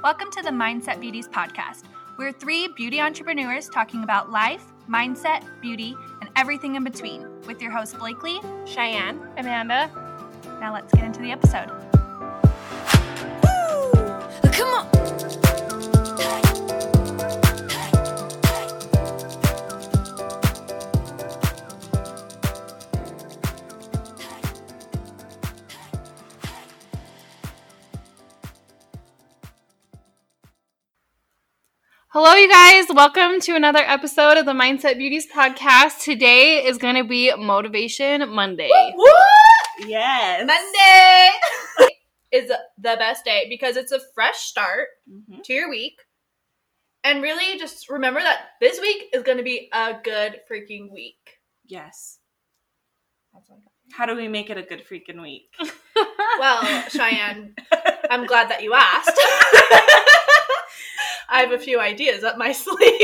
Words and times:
Welcome 0.00 0.30
to 0.30 0.42
the 0.42 0.50
Mindset 0.50 1.00
Beauties 1.00 1.26
podcast. 1.26 1.82
We're 2.16 2.30
three 2.30 2.68
beauty 2.68 3.00
entrepreneurs 3.00 3.68
talking 3.68 4.04
about 4.04 4.30
life, 4.30 4.64
mindset, 4.88 5.42
beauty, 5.60 5.96
and 6.20 6.30
everything 6.36 6.76
in 6.76 6.84
between 6.84 7.26
with 7.48 7.60
your 7.60 7.72
hosts 7.72 7.94
Blakely, 7.94 8.40
Cheyenne. 8.64 9.20
Amanda. 9.36 9.90
Now 10.60 10.72
let's 10.72 10.94
get 10.94 11.02
into 11.02 11.20
the 11.20 11.32
episode. 11.32 11.77
Hello, 32.10 32.32
you 32.34 32.48
guys. 32.50 32.86
Welcome 32.94 33.40
to 33.40 33.54
another 33.54 33.80
episode 33.80 34.38
of 34.38 34.46
the 34.46 34.52
Mindset 34.52 34.96
Beauties 34.96 35.26
podcast. 35.30 36.00
Today 36.02 36.64
is 36.64 36.78
going 36.78 36.94
to 36.94 37.04
be 37.04 37.32
Motivation 37.36 38.28
Monday. 38.30 38.70
Yes. 39.80 40.46
Monday 40.46 41.90
is 42.32 42.48
the 42.48 42.96
best 42.98 43.24
day 43.24 43.46
because 43.50 43.76
it's 43.76 43.92
a 43.92 44.00
fresh 44.14 44.38
start 44.38 44.88
Mhm. 45.10 45.42
to 45.44 45.52
your 45.52 45.68
week. 45.70 45.98
And 47.04 47.22
really 47.22 47.58
just 47.58 47.88
remember 47.90 48.20
that 48.20 48.40
this 48.60 48.80
week 48.80 49.04
is 49.12 49.22
going 49.22 49.38
to 49.38 49.44
be 49.44 49.68
a 49.72 49.94
good 50.02 50.40
freaking 50.50 50.90
week. 50.92 51.38
Yes. 51.66 52.18
That's 53.32 53.48
all 53.50 53.56
I 53.56 53.60
got. 53.60 53.96
How 53.98 54.06
do 54.06 54.16
we 54.16 54.28
make 54.28 54.50
it 54.50 54.58
a 54.58 54.62
good 54.62 54.84
freaking 54.86 55.20
week? 55.22 55.50
Well, 56.38 56.62
Cheyenne, 56.88 57.56
I'm 58.10 58.24
glad 58.24 58.48
that 58.50 58.62
you 58.62 58.72
asked. 58.72 59.18
I 61.28 61.40
have 61.40 61.52
a 61.52 61.58
few 61.58 61.78
ideas 61.80 62.24
up 62.24 62.38
my 62.38 62.52
sleeve. 62.64 63.00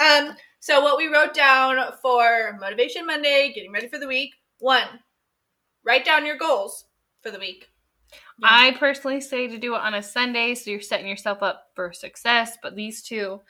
um, 0.00 0.34
so 0.60 0.80
what 0.80 0.96
we 0.96 1.06
wrote 1.06 1.34
down 1.34 1.76
for 2.02 2.56
Motivation 2.60 3.06
Monday, 3.06 3.52
getting 3.54 3.72
ready 3.72 3.88
for 3.88 3.98
the 3.98 4.08
week. 4.08 4.34
One, 4.58 4.86
write 5.84 6.04
down 6.04 6.26
your 6.26 6.36
goals 6.36 6.84
for 7.22 7.30
the 7.30 7.38
week. 7.38 7.68
I 8.42 8.76
personally 8.78 9.20
say 9.20 9.48
to 9.48 9.58
do 9.58 9.74
it 9.74 9.80
on 9.80 9.94
a 9.94 10.02
Sunday, 10.02 10.54
so 10.54 10.70
you're 10.70 10.80
setting 10.80 11.06
yourself 11.08 11.42
up 11.42 11.66
for 11.74 11.92
success. 11.92 12.56
But 12.62 12.74
these 12.76 13.02
two 13.02 13.40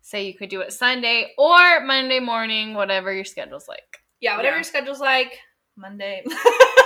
say 0.00 0.26
you 0.26 0.34
could 0.34 0.48
do 0.48 0.60
it 0.62 0.72
Sunday 0.72 1.32
or 1.38 1.80
Monday 1.84 2.18
morning, 2.20 2.74
whatever 2.74 3.12
your 3.12 3.24
schedule's 3.24 3.68
like. 3.68 3.98
Yeah, 4.20 4.36
whatever 4.36 4.54
Yeah. 4.54 4.58
your 4.58 4.64
schedule's 4.64 5.00
like. 5.00 5.38
Monday. 5.76 6.24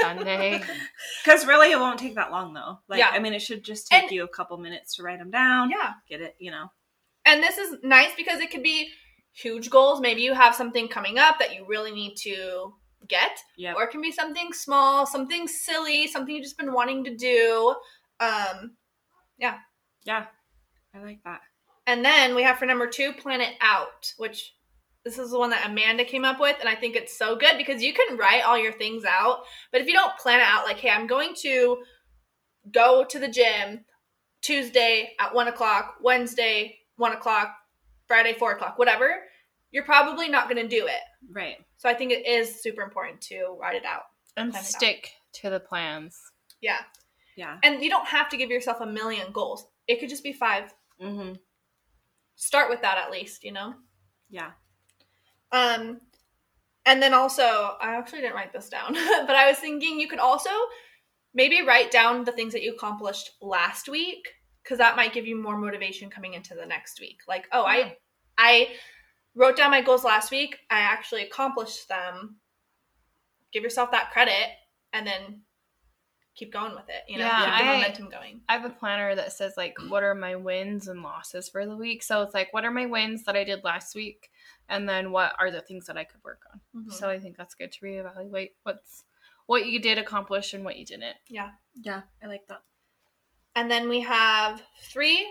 Sunday. 0.00 0.62
Because 1.24 1.46
really, 1.46 1.70
it 1.72 1.78
won't 1.78 1.98
take 1.98 2.14
that 2.14 2.30
long, 2.30 2.54
though. 2.54 2.78
Like, 2.88 2.98
Yeah. 2.98 3.10
I 3.12 3.18
mean, 3.18 3.32
it 3.34 3.40
should 3.42 3.62
just 3.64 3.88
take 3.88 4.04
And- 4.04 4.12
you 4.12 4.24
a 4.24 4.28
couple 4.28 4.56
minutes 4.58 4.96
to 4.96 5.02
write 5.02 5.18
them 5.18 5.30
down. 5.30 5.70
yeah. 5.70 5.92
Get 6.08 6.20
it, 6.20 6.36
you 6.38 6.50
know. 6.50 6.70
And 7.26 7.42
this 7.42 7.58
is 7.58 7.76
nice 7.82 8.10
because 8.16 8.40
it 8.40 8.50
could 8.50 8.62
be 8.62 8.90
huge 9.32 9.68
goals. 9.70 10.00
Maybe 10.00 10.22
you 10.22 10.32
have 10.34 10.54
something 10.54 10.88
coming 10.88 11.18
up 11.18 11.38
that 11.38 11.54
you 11.54 11.66
really 11.66 11.92
need 11.92 12.16
to 12.22 12.72
get, 13.06 13.38
Yeah. 13.56 13.74
or 13.74 13.84
it 13.84 13.90
can 13.90 14.00
be 14.00 14.10
something 14.12 14.52
small, 14.52 15.06
something 15.06 15.46
silly, 15.46 16.06
something 16.06 16.34
you've 16.34 16.44
just 16.44 16.58
been 16.58 16.72
wanting 16.72 17.04
to 17.04 17.14
do. 17.16 17.74
Um, 18.20 18.76
yeah. 19.38 19.58
Yeah. 20.04 20.26
I 20.94 20.98
like 21.00 21.22
that. 21.24 21.40
and 21.86 22.04
then 22.04 22.34
we 22.34 22.42
have 22.42 22.58
for 22.58 22.66
number 22.66 22.86
two, 22.86 23.12
plan 23.12 23.40
it 23.40 23.54
out, 23.60 24.12
which 24.16 24.54
this 25.08 25.18
is 25.18 25.30
the 25.30 25.38
one 25.38 25.50
that 25.50 25.66
Amanda 25.66 26.04
came 26.04 26.26
up 26.26 26.38
with, 26.38 26.56
and 26.60 26.68
I 26.68 26.74
think 26.74 26.94
it's 26.94 27.16
so 27.16 27.34
good 27.34 27.56
because 27.56 27.82
you 27.82 27.94
can 27.94 28.18
write 28.18 28.42
all 28.44 28.58
your 28.58 28.72
things 28.72 29.04
out, 29.06 29.40
but 29.72 29.80
if 29.80 29.86
you 29.86 29.94
don't 29.94 30.16
plan 30.18 30.40
it 30.40 30.46
out, 30.46 30.66
like, 30.66 30.76
hey, 30.76 30.90
I'm 30.90 31.06
going 31.06 31.32
to 31.42 31.78
go 32.70 33.06
to 33.08 33.18
the 33.18 33.28
gym 33.28 33.86
Tuesday 34.42 35.14
at 35.18 35.34
one 35.34 35.48
o'clock, 35.48 35.94
Wednesday 36.02 36.76
one 36.96 37.12
o'clock, 37.12 37.54
Friday 38.06 38.34
four 38.34 38.52
o'clock, 38.52 38.78
whatever, 38.78 39.22
you're 39.70 39.84
probably 39.84 40.28
not 40.28 40.50
going 40.50 40.62
to 40.62 40.68
do 40.68 40.86
it. 40.86 41.00
Right. 41.32 41.56
So 41.78 41.88
I 41.88 41.94
think 41.94 42.12
it 42.12 42.26
is 42.26 42.62
super 42.62 42.82
important 42.82 43.22
to 43.22 43.56
write 43.58 43.76
it 43.76 43.86
out. 43.86 44.02
and 44.36 44.50
it 44.50 44.56
out. 44.56 44.64
stick 44.64 45.10
to 45.34 45.48
the 45.48 45.60
plans. 45.60 46.18
Yeah. 46.60 46.80
Yeah. 47.34 47.56
And 47.62 47.82
you 47.82 47.88
don't 47.88 48.06
have 48.08 48.28
to 48.30 48.36
give 48.36 48.50
yourself 48.50 48.80
a 48.80 48.86
million 48.86 49.32
goals. 49.32 49.66
It 49.86 50.00
could 50.00 50.08
just 50.10 50.24
be 50.24 50.32
five. 50.32 50.74
Mm-hmm. 51.02 51.34
Start 52.36 52.68
with 52.68 52.82
that 52.82 52.98
at 52.98 53.10
least, 53.10 53.44
you 53.44 53.52
know? 53.52 53.74
Yeah. 54.28 54.50
Um 55.52 56.00
and 56.86 57.02
then 57.02 57.12
also, 57.12 57.42
I 57.42 57.96
actually 57.96 58.22
didn't 58.22 58.36
write 58.36 58.52
this 58.52 58.70
down, 58.70 58.94
but 58.94 59.36
I 59.36 59.46
was 59.48 59.58
thinking 59.58 60.00
you 60.00 60.08
could 60.08 60.18
also 60.18 60.50
maybe 61.34 61.60
write 61.60 61.90
down 61.90 62.24
the 62.24 62.32
things 62.32 62.54
that 62.54 62.62
you 62.62 62.72
accomplished 62.72 63.32
last 63.42 63.88
week 63.88 64.26
cuz 64.64 64.78
that 64.78 64.96
might 64.96 65.12
give 65.12 65.26
you 65.26 65.36
more 65.36 65.56
motivation 65.56 66.08
coming 66.10 66.34
into 66.34 66.54
the 66.54 66.64
next 66.64 66.98
week. 67.00 67.18
Like, 67.28 67.46
oh, 67.52 67.64
I 67.64 67.96
I 68.38 68.76
wrote 69.34 69.56
down 69.56 69.70
my 69.70 69.82
goals 69.82 70.04
last 70.04 70.30
week. 70.30 70.58
I 70.70 70.80
actually 70.80 71.22
accomplished 71.22 71.88
them. 71.88 72.38
Give 73.52 73.62
yourself 73.62 73.90
that 73.92 74.10
credit 74.10 74.50
and 74.92 75.06
then 75.06 75.42
keep 76.34 76.52
going 76.52 76.74
with 76.74 76.88
it, 76.88 77.02
you 77.08 77.18
know? 77.18 77.24
Yeah, 77.26 77.44
keep 77.44 77.64
the 77.64 77.70
I- 77.70 77.74
momentum 77.74 78.08
going. 78.10 78.40
I 78.48 78.52
have 78.54 78.64
a 78.64 78.70
planner 78.70 79.14
that 79.14 79.32
says 79.32 79.54
like 79.56 79.76
what 79.88 80.02
are 80.02 80.14
my 80.14 80.36
wins 80.36 80.88
and 80.88 81.02
losses 81.02 81.48
for 81.48 81.66
the 81.66 81.76
week. 81.76 82.02
So 82.02 82.22
it's 82.22 82.34
like 82.34 82.52
what 82.52 82.64
are 82.64 82.70
my 82.70 82.86
wins 82.86 83.24
that 83.24 83.36
I 83.36 83.44
did 83.44 83.64
last 83.64 83.94
week 83.94 84.30
and 84.68 84.88
then 84.88 85.10
what 85.12 85.32
are 85.38 85.50
the 85.50 85.60
things 85.60 85.86
that 85.86 85.96
I 85.96 86.04
could 86.04 86.22
work 86.24 86.42
on. 86.52 86.60
Mhm. 86.84 86.92
So 86.92 87.08
I 87.08 87.18
think 87.18 87.36
that's 87.36 87.54
good 87.54 87.72
to 87.72 87.80
reevaluate 87.80 88.52
what's 88.62 89.04
what 89.46 89.64
you 89.66 89.80
did 89.80 89.96
accomplish 89.98 90.52
and 90.52 90.64
what 90.64 90.76
you 90.76 90.84
didn't. 90.84 91.16
yeah. 91.28 91.52
Yeah. 91.74 92.02
I 92.22 92.26
like 92.26 92.46
that. 92.48 92.62
And 93.56 93.70
then 93.70 93.88
we 93.88 94.00
have 94.00 94.62
three. 94.82 95.26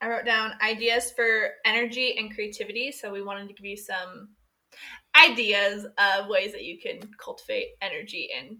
I 0.00 0.08
wrote 0.08 0.24
down 0.24 0.54
ideas 0.62 1.12
for 1.12 1.50
energy 1.64 2.16
and 2.18 2.34
creativity. 2.34 2.90
So 2.92 3.12
we 3.12 3.22
wanted 3.22 3.48
to 3.48 3.54
give 3.54 3.66
you 3.66 3.76
some 3.76 4.34
ideas 5.14 5.86
of 5.98 6.28
ways 6.28 6.52
that 6.52 6.64
you 6.64 6.78
can 6.80 7.00
cultivate 7.22 7.74
energy 7.80 8.30
and 8.36 8.58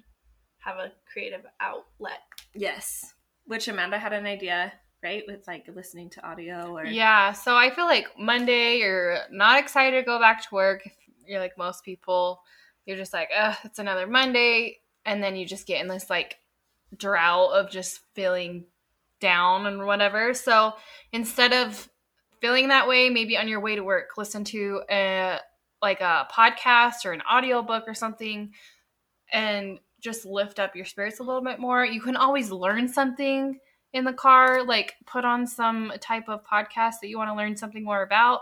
have 0.59 0.77
a 0.77 0.93
creative 1.11 1.45
outlet. 1.61 2.21
Yes. 2.55 3.15
Which 3.47 3.67
Amanda 3.69 3.99
had 3.99 4.13
an 4.13 4.27
idea, 4.27 4.73
right? 5.03 5.25
With 5.27 5.47
like 5.47 5.69
listening 5.75 6.11
to 6.11 6.27
audio 6.27 6.77
or. 6.77 6.85
Yeah, 6.85 7.33
so 7.33 7.57
I 7.57 7.71
feel 7.71 7.87
like 7.87 8.07
Monday 8.19 8.79
you're 8.79 9.19
not 9.31 9.59
excited 9.59 9.99
to 9.99 10.03
go 10.05 10.19
back 10.19 10.43
to 10.43 10.55
work. 10.55 10.87
If 10.87 10.93
you're 11.27 11.41
like 11.41 11.59
most 11.59 11.85
people, 11.85 12.43
you're 12.87 12.97
just 12.97 13.13
like, 13.13 13.31
ugh, 13.37 13.57
it's 13.65 13.79
another 13.79 14.07
Monday. 14.07 14.81
And 15.05 15.23
then 15.23 15.37
you 15.37 15.47
just 15.47 15.67
get 15.67 15.81
in 15.81 15.89
this 15.89 16.09
like 16.09 16.39
drought 16.97 17.53
of 17.53 17.71
just 17.71 18.01
feeling 18.15 18.67
down 19.21 19.67
and 19.67 19.87
whatever. 19.87 20.35
So 20.35 20.75
instead 21.13 21.53
of 21.53 21.89
feeling 22.41 22.69
that 22.69 22.89
way, 22.89 23.09
maybe 23.11 23.37
on 23.37 23.49
your 23.49 23.61
way 23.61 23.77
to 23.77 23.83
work, 23.83 24.11
listen 24.17 24.45
to 24.45 24.83
a 24.91 25.39
like 25.81 26.01
a 26.01 26.29
podcast 26.31 27.05
or 27.05 27.13
an 27.13 27.23
audiobook 27.23 27.85
or 27.89 27.95
something 27.95 28.53
and 29.33 29.81
just 30.01 30.25
lift 30.25 30.61
up 30.61 30.77
your 30.77 30.85
spirits 30.85 31.19
a 31.19 31.23
little 31.23 31.43
bit 31.43 31.59
more. 31.59 31.85
You 31.85 32.01
can 32.01 32.17
always 32.17 32.51
learn 32.51 32.89
something 32.89 33.59
in 33.93 34.05
the 34.05 34.13
car, 34.13 34.63
like 34.65 34.95
put 35.07 35.25
on 35.25 35.47
some 35.47 35.93
type 36.01 36.29
of 36.29 36.45
podcast 36.45 36.95
that 37.03 37.09
you 37.09 37.19
want 37.19 37.31
to 37.31 37.35
learn 37.37 37.57
something 37.57 37.85
more 37.85 38.03
about. 38.03 38.41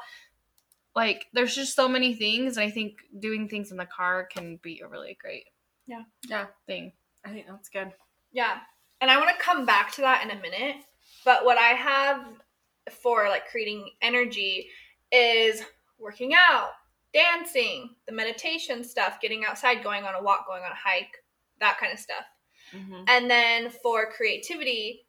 Like 0.94 1.26
there's 1.32 1.54
just 1.54 1.74
so 1.74 1.88
many 1.88 2.14
things 2.14 2.56
and 2.56 2.66
I 2.66 2.70
think 2.70 2.98
doing 3.18 3.48
things 3.48 3.70
in 3.70 3.76
the 3.76 3.86
car 3.86 4.28
can 4.32 4.56
be 4.62 4.80
a 4.80 4.88
really 4.88 5.16
great 5.20 5.44
Yeah. 5.86 6.02
Yeah. 6.28 6.46
thing. 6.66 6.92
I 7.24 7.30
think 7.30 7.46
that's 7.48 7.68
good. 7.68 7.92
Yeah. 8.32 8.58
And 9.00 9.10
I 9.10 9.16
want 9.18 9.30
to 9.36 9.42
come 9.42 9.66
back 9.66 9.92
to 9.92 10.00
that 10.02 10.24
in 10.24 10.30
a 10.36 10.40
minute. 10.40 10.76
But 11.24 11.44
what 11.44 11.58
I 11.58 11.70
have 11.70 12.24
for 12.90 13.28
like 13.28 13.48
creating 13.48 13.90
energy 14.02 14.68
is 15.12 15.62
working 15.98 16.32
out, 16.34 16.70
dancing, 17.12 17.90
the 18.06 18.12
meditation 18.12 18.84
stuff, 18.84 19.20
getting 19.20 19.44
outside, 19.44 19.82
going 19.82 20.04
on 20.04 20.14
a 20.14 20.22
walk, 20.22 20.46
going 20.46 20.62
on 20.62 20.70
a 20.72 20.74
hike, 20.74 21.22
that 21.60 21.78
kind 21.78 21.92
of 21.92 21.98
stuff. 21.98 22.24
Mm-hmm. 22.74 23.04
And 23.08 23.30
then 23.30 23.70
for 23.70 24.10
creativity, 24.10 25.02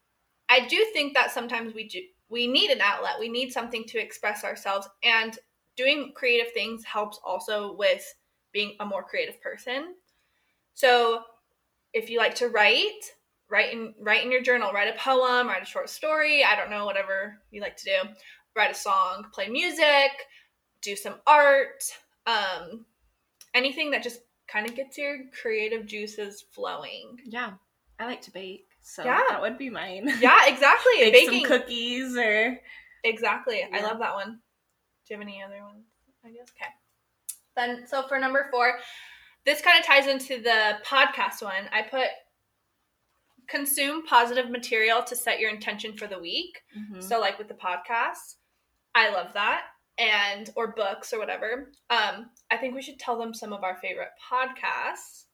I 0.51 0.67
do 0.67 0.85
think 0.91 1.13
that 1.13 1.31
sometimes 1.31 1.73
we 1.73 1.87
do 1.87 2.01
we 2.29 2.45
need 2.45 2.71
an 2.71 2.81
outlet. 2.81 3.19
We 3.19 3.29
need 3.29 3.51
something 3.51 3.85
to 3.85 3.97
express 3.97 4.43
ourselves 4.43 4.87
and 5.03 5.37
doing 5.77 6.11
creative 6.15 6.51
things 6.53 6.83
helps 6.83 7.19
also 7.25 7.73
with 7.73 8.03
being 8.51 8.75
a 8.79 8.85
more 8.85 9.03
creative 9.03 9.41
person. 9.41 9.95
So, 10.73 11.23
if 11.93 12.09
you 12.09 12.17
like 12.17 12.35
to 12.35 12.49
write, 12.49 13.01
write 13.49 13.73
in 13.73 13.93
write 13.99 14.25
in 14.25 14.31
your 14.31 14.41
journal, 14.41 14.73
write 14.73 14.93
a 14.93 14.97
poem, 14.99 15.47
write 15.47 15.63
a 15.63 15.65
short 15.65 15.89
story, 15.89 16.43
I 16.43 16.57
don't 16.57 16.69
know 16.69 16.85
whatever 16.85 17.37
you 17.49 17.61
like 17.61 17.77
to 17.77 17.85
do. 17.85 18.09
Write 18.53 18.71
a 18.71 18.75
song, 18.75 19.27
play 19.33 19.47
music, 19.47 20.11
do 20.81 20.97
some 20.97 21.15
art, 21.27 21.83
um 22.27 22.85
anything 23.53 23.91
that 23.91 24.03
just 24.03 24.19
kind 24.49 24.67
of 24.67 24.75
gets 24.75 24.97
your 24.97 25.17
creative 25.41 25.85
juices 25.85 26.43
flowing. 26.51 27.19
Yeah. 27.25 27.53
I 27.99 28.05
like 28.05 28.21
to 28.23 28.31
bake. 28.31 28.70
So 28.81 29.03
Yeah. 29.03 29.21
that 29.29 29.41
would 29.41 29.57
be 29.57 29.69
mine. 29.69 30.09
Yeah, 30.19 30.47
exactly. 30.47 30.93
Bake 30.99 31.13
Baking. 31.13 31.45
some 31.45 31.59
cookies 31.59 32.17
or. 32.17 32.59
Exactly. 33.03 33.63
I 33.71 33.81
love 33.81 33.99
that 33.99 34.13
one. 34.13 34.39
Do 35.07 35.13
you 35.13 35.17
have 35.17 35.21
any 35.27 35.41
other 35.41 35.61
ones? 35.63 35.85
I 36.23 36.29
guess. 36.29 36.49
Okay. 36.55 36.69
Then, 37.55 37.87
so 37.87 38.03
for 38.07 38.19
number 38.19 38.47
four, 38.51 38.77
this 39.45 39.61
kind 39.61 39.79
of 39.79 39.85
ties 39.85 40.07
into 40.07 40.41
the 40.41 40.77
podcast 40.85 41.41
one. 41.41 41.67
I 41.71 41.81
put 41.81 42.07
consume 43.47 44.05
positive 44.05 44.49
material 44.49 45.03
to 45.03 45.15
set 45.15 45.39
your 45.39 45.49
intention 45.49 45.97
for 45.97 46.07
the 46.07 46.19
week. 46.19 46.61
Mhm. 46.77 47.03
So 47.03 47.19
like 47.19 47.37
with 47.37 47.47
the 47.47 47.55
podcast, 47.55 48.35
I 48.95 49.09
love 49.09 49.33
that. 49.33 49.65
And 49.97 50.49
or 50.55 50.67
books 50.73 51.11
or 51.11 51.19
whatever. 51.19 51.71
Um, 51.89 52.29
I 52.49 52.57
think 52.57 52.73
we 52.75 52.81
should 52.81 52.99
tell 52.99 53.17
them 53.17 53.33
some 53.33 53.51
of 53.51 53.63
our 53.63 53.77
favorite 53.77 54.11
podcasts. 54.31 55.25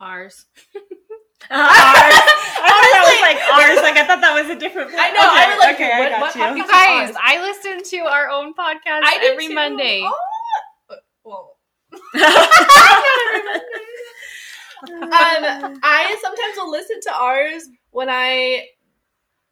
Ours. 0.00 0.46
ours. 1.50 1.60
I 1.60 2.68
thought 2.70 2.92
that 2.92 3.04
was 3.04 3.20
like 3.20 3.38
ours. 3.52 3.82
Like 3.82 3.96
I 3.96 4.06
thought 4.06 4.20
that 4.20 4.34
was 4.34 4.50
a 4.50 4.58
different. 4.58 4.90
I 4.94 5.10
know, 5.10 5.20
I 5.20 5.48
would 5.48 5.58
like 5.58 5.74
okay, 5.76 5.88
to- 5.88 5.94
I 5.94 6.08
got 6.10 6.20
what 6.20 6.34
you. 6.34 6.62
You 6.62 6.68
guys. 6.68 7.14
I 7.20 7.40
listen 7.42 7.82
to 7.82 7.98
our 8.06 8.28
own 8.28 8.54
podcast 8.54 9.02
I 9.04 9.18
every 9.22 9.48
too. 9.48 9.54
Monday. 9.54 10.02
Oh, 10.02 10.96
well. 11.24 11.50
um, 14.90 15.78
I 15.82 16.16
sometimes 16.22 16.56
will 16.56 16.70
listen 16.70 17.00
to 17.02 17.14
ours 17.14 17.68
when 17.90 18.08
I. 18.10 18.66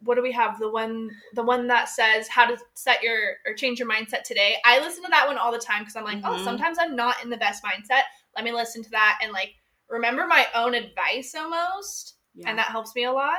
What 0.05 0.17
do 0.17 0.23
we 0.23 0.33
have? 0.33 0.59
The 0.59 0.69
one, 0.69 1.11
the 1.35 1.45
one 1.45 1.69
that 1.69 1.89
says 1.89 2.27
how 2.27 2.45
to 2.47 2.59
set 2.75 3.05
your 3.05 3.37
or 3.47 3.55
change 3.55 3.79
your 3.79 3.89
mindset 3.89 4.25
today. 4.25 4.57
I 4.65 4.81
listen 4.81 5.05
to 5.05 5.11
that 5.11 5.29
one 5.29 5.39
all 5.39 5.53
the 5.53 5.61
time 5.61 5.83
because 5.83 5.95
I'm 5.95 6.03
like, 6.05 6.19
oh, 6.25 6.31
Mhm. 6.33 6.45
sometimes 6.45 6.77
I'm 6.81 6.97
not 6.97 7.23
in 7.23 7.31
the 7.31 7.37
best 7.37 7.63
mindset. 7.63 8.03
Let 8.35 8.45
me 8.45 8.51
listen 8.51 8.83
to 8.83 8.91
that 8.91 9.21
and 9.23 9.31
like 9.31 9.55
remember 9.89 10.27
my 10.27 10.47
own 10.55 10.75
advice 10.75 11.35
almost, 11.35 12.17
Yeah. 12.35 12.49
and 12.51 12.59
that 12.59 12.69
helps 12.69 12.95
me 12.95 13.05
a 13.05 13.13
lot. 13.13 13.39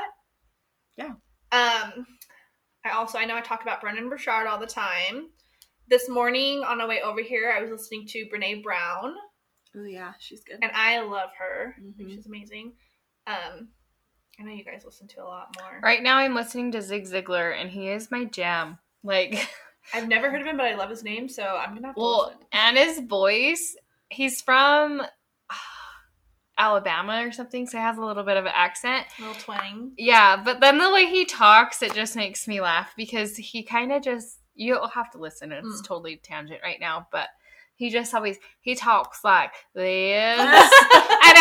Yeah. 0.97 1.13
Um, 1.51 2.05
I 2.85 2.91
also 2.91 3.17
I 3.17 3.25
know 3.25 3.35
I 3.35 3.41
talk 3.41 3.61
about 3.61 3.81
Brendon 3.81 4.09
Burchard 4.09 4.47
all 4.47 4.59
the 4.59 4.67
time. 4.67 5.29
This 5.87 6.07
morning 6.09 6.63
on 6.63 6.79
our 6.81 6.87
way 6.87 7.01
over 7.01 7.21
here, 7.21 7.53
I 7.55 7.61
was 7.61 7.69
listening 7.71 8.05
to 8.07 8.25
Brene 8.33 8.63
Brown 8.63 9.15
Oh 9.75 9.83
yeah, 9.85 10.13
she's 10.19 10.43
good. 10.43 10.59
and 10.61 10.71
I 10.73 10.99
love 11.01 11.29
her. 11.37 11.75
I 11.77 11.81
think 11.81 11.97
Mhm. 12.09 12.15
She's 12.15 12.27
amazing. 12.27 12.73
Um, 13.27 13.69
I 14.39 14.43
know 14.43 14.51
you 14.51 14.63
guys 14.63 14.83
listen 14.85 15.07
to 15.09 15.23
a 15.23 15.25
lot 15.25 15.55
more. 15.59 15.79
Right 15.81 16.01
now, 16.01 16.17
I'm 16.17 16.33
listening 16.35 16.71
to 16.71 16.81
Zig 16.81 17.05
Ziglar, 17.05 17.55
and 17.59 17.69
he 17.69 17.87
is 17.89 18.09
my 18.11 18.25
jam. 18.25 18.79
Like, 19.03 19.33
I've 19.93 20.07
never 20.07 20.29
heard 20.31 20.41
of 20.41 20.47
him, 20.47 20.57
but 20.57 20.65
I 20.65 20.75
love 20.75 20.89
his 20.89 21.03
name, 21.03 21.27
so 21.29 21.43
I'm 21.43 21.75
gonna 21.75 21.87
have 21.87 21.95
to 21.95 22.01
well, 22.01 22.27
listen. 22.27 22.45
and 22.51 22.77
his 22.77 22.99
voice, 23.01 23.75
he's 24.09 24.41
from 24.41 25.01
Alabama 26.63 27.25
or 27.25 27.31
something, 27.31 27.67
so 27.67 27.77
he 27.77 27.83
has 27.83 27.97
a 27.97 28.01
little 28.05 28.23
bit 28.23 28.37
of 28.37 28.45
an 28.45 28.51
accent. 28.55 29.05
little 29.19 29.35
twang. 29.35 29.91
Yeah, 29.97 30.37
but 30.43 30.59
then 30.61 30.77
the 30.77 30.91
way 30.91 31.05
he 31.05 31.25
talks, 31.25 31.81
it 31.81 31.93
just 31.93 32.15
makes 32.15 32.47
me 32.47 32.61
laugh 32.61 32.93
because 32.95 33.35
he 33.37 33.63
kind 33.63 33.91
of 33.91 34.01
just 34.01 34.39
you'll 34.55 34.87
have 34.87 35.09
to 35.11 35.17
listen. 35.17 35.51
It's 35.51 35.81
Mm. 35.81 35.85
totally 35.85 36.17
tangent 36.17 36.61
right 36.63 36.79
now, 36.79 37.07
but 37.11 37.27
he 37.75 37.89
just 37.89 38.13
always 38.13 38.37
he 38.61 38.75
talks 38.75 39.23
like 39.23 39.51
this, 39.73 40.39
and 40.39 40.49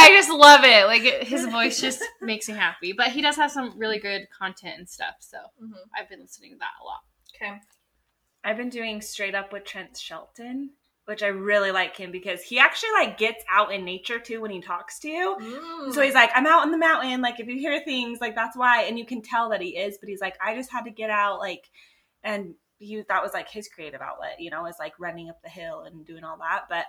I 0.05 0.09
just 0.17 0.31
love 0.31 0.65
it. 0.65 0.87
Like 0.87 1.03
it, 1.05 1.25
his 1.25 1.47
voice 1.47 1.81
just 1.81 2.03
makes 2.21 2.49
me 2.49 2.55
happy. 2.55 2.93
But 2.93 3.09
he 3.09 3.21
does 3.23 3.37
have 3.37 3.51
some 3.53 3.79
really 3.79 3.99
good 3.99 4.27
content 4.37 4.79
and 4.79 4.89
stuff, 4.89 5.17
so 5.21 5.39
Mhm. 5.63 5.75
I've 5.97 6.09
been 6.09 6.21
listening 6.21 6.53
to 6.53 6.59
that 6.59 6.73
a 6.81 6.85
lot. 6.85 7.01
Okay. 7.37 7.61
I've 8.45 8.57
been 8.57 8.71
doing 8.71 9.01
straight 9.03 9.35
up 9.37 9.53
with 9.53 9.65
Trent 9.65 9.97
Shelton, 9.97 10.71
which 11.07 11.23
I 11.23 11.29
really 11.29 11.73
like 11.73 11.97
him 11.97 12.13
because 12.13 12.43
he 12.43 12.59
actually 12.59 12.93
like 12.93 13.19
gets 13.19 13.45
out 13.51 13.73
in 13.73 13.85
nature 13.85 14.19
too 14.21 14.41
when 14.41 14.51
he 14.53 14.61
talks 14.61 14.99
to 15.01 15.09
you. 15.09 15.37
Mm. 15.41 15.93
So 15.93 16.01
he's 16.01 16.15
like, 16.15 16.31
I'm 16.35 16.47
out 16.47 16.65
in 16.65 16.71
the 16.71 16.79
mountain. 16.79 17.21
Like, 17.21 17.41
if 17.41 17.49
you 17.49 17.59
hear 17.59 17.81
things, 17.81 18.21
like, 18.21 18.35
that's 18.37 18.57
why. 18.57 18.83
And 18.83 18.99
you 18.99 19.05
can 19.05 19.21
tell 19.21 19.51
that 19.51 19.61
he 19.61 19.77
is, 19.77 19.99
but 19.99 20.09
he's 20.09 20.21
like, 20.21 20.37
I 20.45 20.55
just 20.55 20.71
had 20.71 20.85
to 20.85 20.91
get 20.91 21.11
out. 21.11 21.41
Like, 21.41 21.69
and 22.23 22.55
he, 22.79 23.03
that 23.09 23.23
was 23.23 23.33
like 23.33 23.49
his 23.51 23.69
creative 23.69 24.01
outlet, 24.01 24.37
you 24.39 24.51
know, 24.51 24.67
is 24.67 24.77
like 24.79 24.95
running 25.01 25.29
up 25.29 25.43
the 25.43 25.49
hill 25.49 25.81
and 25.83 26.07
doing 26.07 26.23
all 26.23 26.37
that. 26.39 26.65
But, 26.69 26.87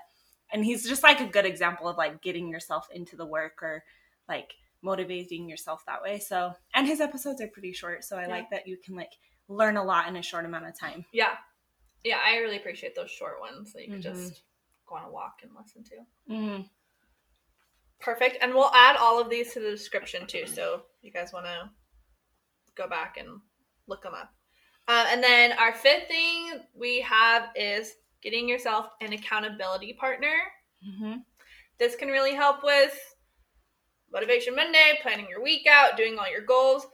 and 0.51 0.63
he's 0.63 0.88
just 0.88 1.01
like 1.01 1.19
a 1.19 1.25
good 1.25 1.45
example 1.45 1.88
of 1.88 1.98
like 1.98 2.21
getting 2.21 2.50
yourself 2.50 2.88
into 2.94 3.15
the 3.15 3.25
work 3.25 3.63
or 3.63 3.83
like 4.30 4.54
motivating 4.83 5.50
yourself 5.50 5.83
that 5.88 6.04
way. 6.04 6.19
So, 6.19 6.54
and 6.75 6.86
his 6.86 7.01
episodes 7.01 7.42
are 7.42 7.48
pretty 7.48 7.74
short. 7.74 8.04
So 8.04 8.18
I 8.18 8.24
Yeah. 8.24 8.27
like 8.27 8.50
that 8.51 8.68
you 8.68 8.77
can 8.77 8.95
like 8.95 9.13
learn 9.48 9.77
a 9.77 9.83
lot 9.83 10.07
in 10.07 10.15
a 10.15 10.21
short 10.21 10.45
amount 10.45 10.68
of 10.68 10.77
time. 10.80 11.06
yeah, 11.12 11.36
yeah. 12.03 12.19
I 12.25 12.38
really 12.38 12.57
appreciate 12.57 12.95
those 12.95 13.11
short 13.11 13.39
ones 13.39 13.73
that 13.73 13.81
you 13.83 13.89
can 13.89 14.00
Mhm. 14.00 14.03
just 14.03 14.44
go 14.85 14.95
on 14.95 15.05
a 15.05 15.09
walk 15.11 15.39
and 15.44 15.51
listen 15.55 15.83
to. 15.85 16.05
Mm. 16.29 16.69
Perfect. 18.00 18.38
And 18.41 18.53
we'll 18.53 18.73
add 18.73 18.97
all 18.97 19.19
of 19.19 19.29
these 19.29 19.53
to 19.53 19.59
the 19.59 19.71
description 19.71 20.27
too. 20.27 20.45
So 20.45 20.85
you 21.01 21.11
guys 21.11 21.31
want 21.31 21.45
to 21.45 21.69
go 22.75 22.88
back 22.88 23.17
and 23.17 23.39
look 23.88 24.03
them 24.03 24.13
up. 24.13 24.33
Uh, 24.88 25.05
and 25.09 25.23
then 25.23 25.53
our 25.53 25.73
fifth 25.73 26.07
thing 26.09 26.59
we 26.73 27.00
have 27.01 27.50
is 27.55 27.95
getting 28.21 28.47
yourself 28.50 28.89
an 29.01 29.13
accountability 29.13 29.94
partner. 29.94 30.35
hmm 30.83 31.17
This 31.77 31.95
can 31.95 32.09
really 32.09 32.33
help 32.35 32.63
with 32.63 33.15
Motivation 34.11 34.55
Monday, 34.55 35.00
planning 35.01 35.27
your 35.29 35.41
week 35.41 35.65
out, 35.67 35.97
doing 35.97 36.19
all 36.19 36.29
your 36.29 36.41
goals. 36.41 36.85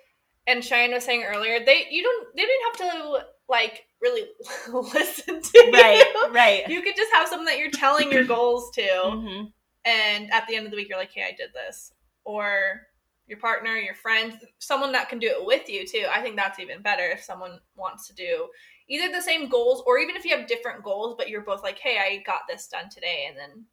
And 0.48 0.64
Cheyenne 0.64 0.94
was 0.94 1.04
saying 1.04 1.24
earlier, 1.24 1.64
they 1.64 1.88
you 1.90 2.02
don't 2.04 2.36
they 2.36 2.44
didn't 2.44 2.64
have 2.66 2.78
to 2.78 3.26
like 3.50 3.86
really 4.02 4.24
listen 4.72 5.42
to 5.42 5.70
Right, 5.74 6.04
you. 6.26 6.34
right. 6.34 6.68
You 6.70 6.82
could 6.82 6.96
just 6.96 7.12
have 7.14 7.28
someone 7.28 7.46
that 7.46 7.58
you're 7.58 7.72
telling 7.72 8.12
your 8.12 8.24
goals 8.26 8.72
to 8.76 8.82
hmm 9.04 9.44
and 9.86 10.32
at 10.34 10.46
the 10.48 10.56
end 10.56 10.66
of 10.66 10.72
the 10.72 10.76
week 10.78 10.90
you're 10.90 10.98
like 10.98 11.12
hey 11.12 11.24
i 11.24 11.32
did 11.38 11.50
this 11.54 11.94
or 12.26 12.82
your 13.28 13.40
partner 13.40 13.76
your 13.78 13.96
friends 13.96 14.36
someone 14.60 14.92
that 14.92 15.08
can 15.08 15.20
do 15.20 15.28
it 15.28 15.46
with 15.46 15.70
you 15.70 15.88
too 15.88 16.06
i 16.14 16.22
think 16.22 16.36
that's 16.36 16.60
even 16.60 16.82
better 16.82 17.06
if 17.06 17.24
someone 17.24 17.58
wants 17.78 18.06
to 18.08 18.14
do 18.14 18.48
either 18.90 19.10
the 19.12 19.22
same 19.22 19.48
goals 19.48 19.82
or 19.88 19.98
even 19.98 20.18
if 20.18 20.26
you 20.26 20.36
have 20.36 20.48
different 20.48 20.84
goals 20.84 21.16
but 21.18 21.30
you're 21.30 21.42
both 21.46 21.64
like 21.64 21.80
hey 21.80 21.98
i 21.98 22.22
got 22.26 22.42
this 22.50 22.68
done 22.68 22.90
today 22.90 23.26
and 23.30 23.38
then 23.38 23.66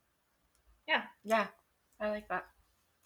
Yeah, 0.86 1.02
Yeah. 1.24 1.46
I 2.00 2.10
like 2.10 2.28
that. 2.28 2.46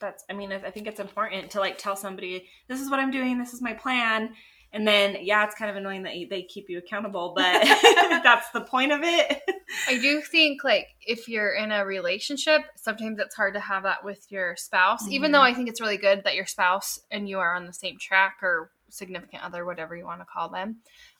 That's, 0.00 0.24
I 0.30 0.32
mean, 0.32 0.52
I 0.52 0.70
think 0.70 0.86
it's 0.86 1.00
important 1.00 1.50
to 1.52 1.60
like 1.60 1.78
tell 1.78 1.96
somebody, 1.96 2.48
this 2.68 2.80
is 2.80 2.90
what 2.90 3.00
I'm 3.00 3.10
doing, 3.10 3.38
this 3.38 3.52
is 3.52 3.62
my 3.62 3.72
plan. 3.74 4.34
And 4.72 4.86
then, 4.86 5.16
yeah, 5.20 5.44
it's 5.44 5.54
kind 5.54 5.70
of 5.70 5.76
annoying 5.76 6.04
that 6.04 6.16
you, 6.16 6.28
they 6.28 6.42
keep 6.42 6.68
you 6.68 6.78
accountable, 6.78 7.32
but 7.34 7.64
that's 8.22 8.50
the 8.50 8.60
point 8.60 8.92
of 8.92 9.00
it. 9.02 9.40
I 9.88 9.98
do 9.98 10.20
think 10.20 10.62
like 10.62 10.86
if 11.00 11.28
you're 11.28 11.52
in 11.52 11.72
a 11.72 11.84
relationship, 11.84 12.62
sometimes 12.76 13.18
it's 13.18 13.34
hard 13.34 13.54
to 13.54 13.60
have 13.60 13.82
that 13.82 14.04
with 14.04 14.30
your 14.30 14.54
spouse. 14.56 15.08
Even 15.08 15.30
Mhm. 15.30 15.34
though 15.34 15.42
I 15.42 15.54
think 15.54 15.68
it's 15.68 15.80
really 15.80 15.96
good 15.96 16.22
that 16.24 16.36
your 16.36 16.46
spouse 16.46 17.00
and 17.10 17.28
you 17.28 17.38
are 17.40 17.54
on 17.54 17.66
the 17.66 17.72
same 17.72 17.98
track 17.98 18.36
or 18.42 18.70
significant 18.90 19.42
other, 19.42 19.64
whatever 19.64 19.96
you 19.96 20.04
want 20.04 20.20
to 20.20 20.26
call 20.26 20.48
them, 20.48 20.76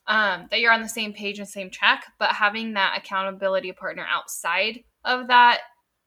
um, 0.07 0.47
that 0.51 0.61
you're 0.61 0.73
on 0.73 0.83
the 0.83 0.89
same 0.89 1.13
page 1.13 1.39
and 1.39 1.49
same 1.49 1.71
track. 1.71 2.05
But 2.19 2.31
having 2.31 2.75
that 2.75 2.99
accountability 2.99 3.73
partner 3.73 4.07
outside 4.09 4.85
of 5.05 5.29
that 5.29 5.61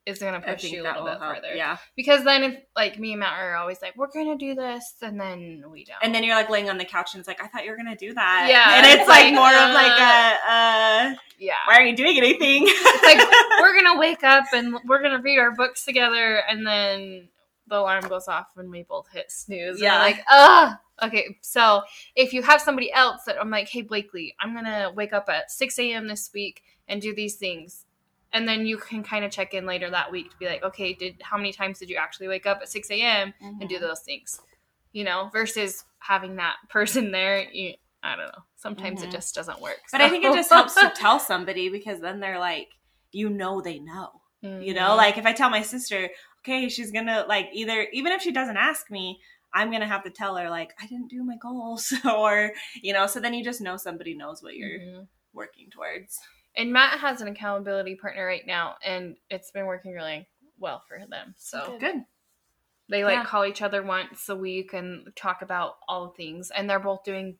is 0.05 0.19
going 0.19 0.33
to 0.33 0.41
push 0.41 0.63
you 0.63 0.81
a 0.81 0.83
little 0.83 1.05
bit 1.05 1.19
help, 1.19 1.35
further. 1.35 1.55
Yeah. 1.55 1.77
Because 1.95 2.23
then 2.23 2.43
if 2.43 2.57
like 2.75 2.99
me 2.99 3.11
and 3.11 3.21
Matt 3.21 3.39
are 3.39 3.55
always 3.55 3.81
like, 3.81 3.95
we're 3.95 4.11
going 4.11 4.37
to 4.37 4.37
do 4.37 4.53
this, 4.55 4.95
and 5.01 5.19
then 5.19 5.63
we 5.71 5.85
don't. 5.85 5.97
And 6.01 6.13
then 6.13 6.23
you're 6.23 6.35
like 6.35 6.49
laying 6.49 6.69
on 6.69 6.77
the 6.77 6.85
couch 6.85 7.13
and 7.13 7.19
it's 7.19 7.27
like, 7.27 7.41
I 7.41 7.47
thought 7.47 7.63
you 7.63 7.71
were 7.71 7.77
going 7.77 7.95
to 7.95 7.95
do 7.95 8.13
that. 8.13 8.47
Yeah, 8.49 8.77
And 8.77 8.85
it's, 8.85 9.07
like, 9.07 9.25
like, 9.25 9.33
more 9.33 9.47
of 9.47 9.73
like 9.73 9.91
a, 9.91 10.37
uh, 10.49 11.15
yeah. 11.39 11.55
why 11.65 11.79
are 11.79 11.85
you 11.85 11.95
doing 11.95 12.17
anything? 12.17 12.63
it's 12.67 13.03
like 13.03 13.27
we're 13.61 13.75
gonna 13.81 13.99
wake 13.99 14.23
up 14.23 14.45
and 14.53 14.77
we're 14.85 15.01
gonna 15.01 15.21
read 15.21 15.39
our 15.39 15.51
books 15.51 15.85
together 15.85 16.41
and 16.49 16.65
then 16.65 17.27
the 17.67 17.77
alarm 17.77 18.07
goes 18.07 18.27
off 18.27 18.47
when 18.55 18.69
we 18.69 18.83
both 18.83 19.07
hit 19.11 19.31
snooze 19.31 19.81
yeah 19.81 19.99
like 19.99 20.19
ah 20.29 20.79
okay 21.01 21.37
so 21.41 21.81
if 22.15 22.33
you 22.33 22.41
have 22.41 22.61
somebody 22.61 22.91
else 22.91 23.23
that 23.25 23.39
i'm 23.39 23.49
like 23.49 23.67
hey 23.69 23.81
blakely 23.81 24.35
i'm 24.39 24.53
gonna 24.53 24.91
wake 24.95 25.13
up 25.13 25.29
at 25.29 25.49
6 25.49 25.79
a.m 25.79 26.07
this 26.07 26.29
week 26.33 26.61
and 26.87 27.01
do 27.01 27.15
these 27.15 27.35
things 27.35 27.85
and 28.33 28.47
then 28.47 28.65
you 28.65 28.77
can 28.77 29.03
kind 29.03 29.23
of 29.23 29.31
check 29.31 29.53
in 29.53 29.65
later 29.65 29.89
that 29.89 30.11
week 30.11 30.29
to 30.31 30.37
be 30.37 30.45
like 30.47 30.63
okay 30.63 30.93
did 30.93 31.15
how 31.21 31.37
many 31.37 31.53
times 31.53 31.79
did 31.79 31.89
you 31.89 31.95
actually 31.95 32.27
wake 32.27 32.45
up 32.45 32.59
at 32.61 32.69
6 32.69 32.89
a.m 32.91 33.33
and 33.59 33.69
do 33.69 33.79
those 33.79 34.01
things 34.01 34.39
you 34.91 35.03
know 35.03 35.29
versus 35.31 35.85
having 35.99 36.35
that 36.37 36.55
person 36.69 37.11
there 37.11 37.47
you 37.51 37.73
i 38.03 38.15
don't 38.15 38.25
know 38.27 38.43
sometimes 38.55 39.01
Mhm. 39.01 39.05
it 39.05 39.11
just 39.11 39.33
doesn't 39.35 39.61
work 39.61 39.77
But 39.91 40.01
I 40.01 40.09
think 40.09 40.23
it 40.25 40.33
just 40.33 40.51
helps 40.51 40.75
to 40.75 40.89
tell 40.95 41.19
somebody 41.19 41.69
because 41.69 41.99
then 41.99 42.19
they're 42.19 42.39
like, 42.39 42.69
you 43.11 43.29
know, 43.29 43.61
they 43.61 43.79
know. 43.79 44.21
You 44.41 44.49
Mm-hmm. 44.49 44.75
know, 44.75 44.95
like 44.95 45.17
if 45.17 45.25
I 45.25 45.33
tell 45.33 45.49
my 45.49 45.61
sister, 45.61 46.09
okay, 46.41 46.67
she's 46.69 46.91
gonna 46.91 47.25
like 47.27 47.47
either 47.53 47.87
even 47.93 48.11
if 48.13 48.21
she 48.21 48.31
doesn't 48.31 48.57
ask 48.57 48.89
me, 48.91 49.19
I'm 49.53 49.71
gonna 49.71 49.87
have 49.87 50.03
to 50.03 50.09
tell 50.09 50.35
her 50.37 50.49
like 50.49 50.71
I 50.81 50.87
didn't 50.87 51.09
do 51.09 51.23
my 51.23 51.35
goals 51.37 51.93
or 52.05 52.51
you 52.81 52.93
know. 52.93 53.05
So 53.07 53.19
then 53.19 53.33
you 53.33 53.43
just 53.43 53.61
know 53.61 53.77
somebody 53.77 54.15
knows 54.15 54.41
what 54.43 54.55
you're 54.55 54.79
Mhm. 54.79 55.07
working 55.33 55.69
towards. 55.69 56.19
And 56.55 56.71
Matt 56.71 56.99
has 56.99 57.21
an 57.21 57.27
accountability 57.27 57.95
partner 57.95 58.25
right 58.25 58.45
now, 58.45 58.75
and 58.83 59.15
it's 59.29 59.51
been 59.51 59.65
working 59.65 59.93
really 59.93 60.27
well 60.59 60.83
for 60.87 60.99
them. 61.09 61.33
So 61.37 61.77
Good. 61.79 62.03
they 62.89 63.03
like 63.03 63.15
Yeah. 63.17 63.25
call 63.25 63.45
each 63.45 63.61
other 63.61 63.81
once 63.81 64.29
a 64.29 64.35
week 64.35 64.73
and 64.73 65.11
talk 65.15 65.41
about 65.41 65.77
all 65.87 66.09
things, 66.09 66.51
and 66.51 66.69
they're 66.69 66.79
both 66.79 67.03
doing 67.03 67.37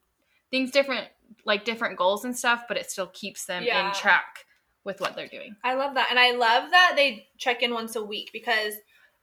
things 0.50 0.72
different, 0.72 1.08
like 1.46 1.64
different 1.66 1.98
goals 1.98 2.26
and 2.26 2.38
stuff, 2.38 2.66
but 2.68 2.78
it 2.78 2.90
still 2.90 3.08
keeps 3.08 3.46
them 3.46 3.64
Yeah. 3.64 3.88
in 3.88 3.94
track 3.94 4.46
with 4.84 5.00
what 5.00 5.16
they're 5.16 5.28
doing. 5.28 5.56
I 5.64 5.76
love 5.76 5.94
that. 5.96 6.08
And 6.10 6.20
I 6.20 6.32
love 6.32 6.72
that 6.72 6.94
they 6.96 7.30
check 7.38 7.62
in 7.64 7.74
once 7.74 7.96
a 7.96 8.04
week 8.04 8.32
because 8.34 8.76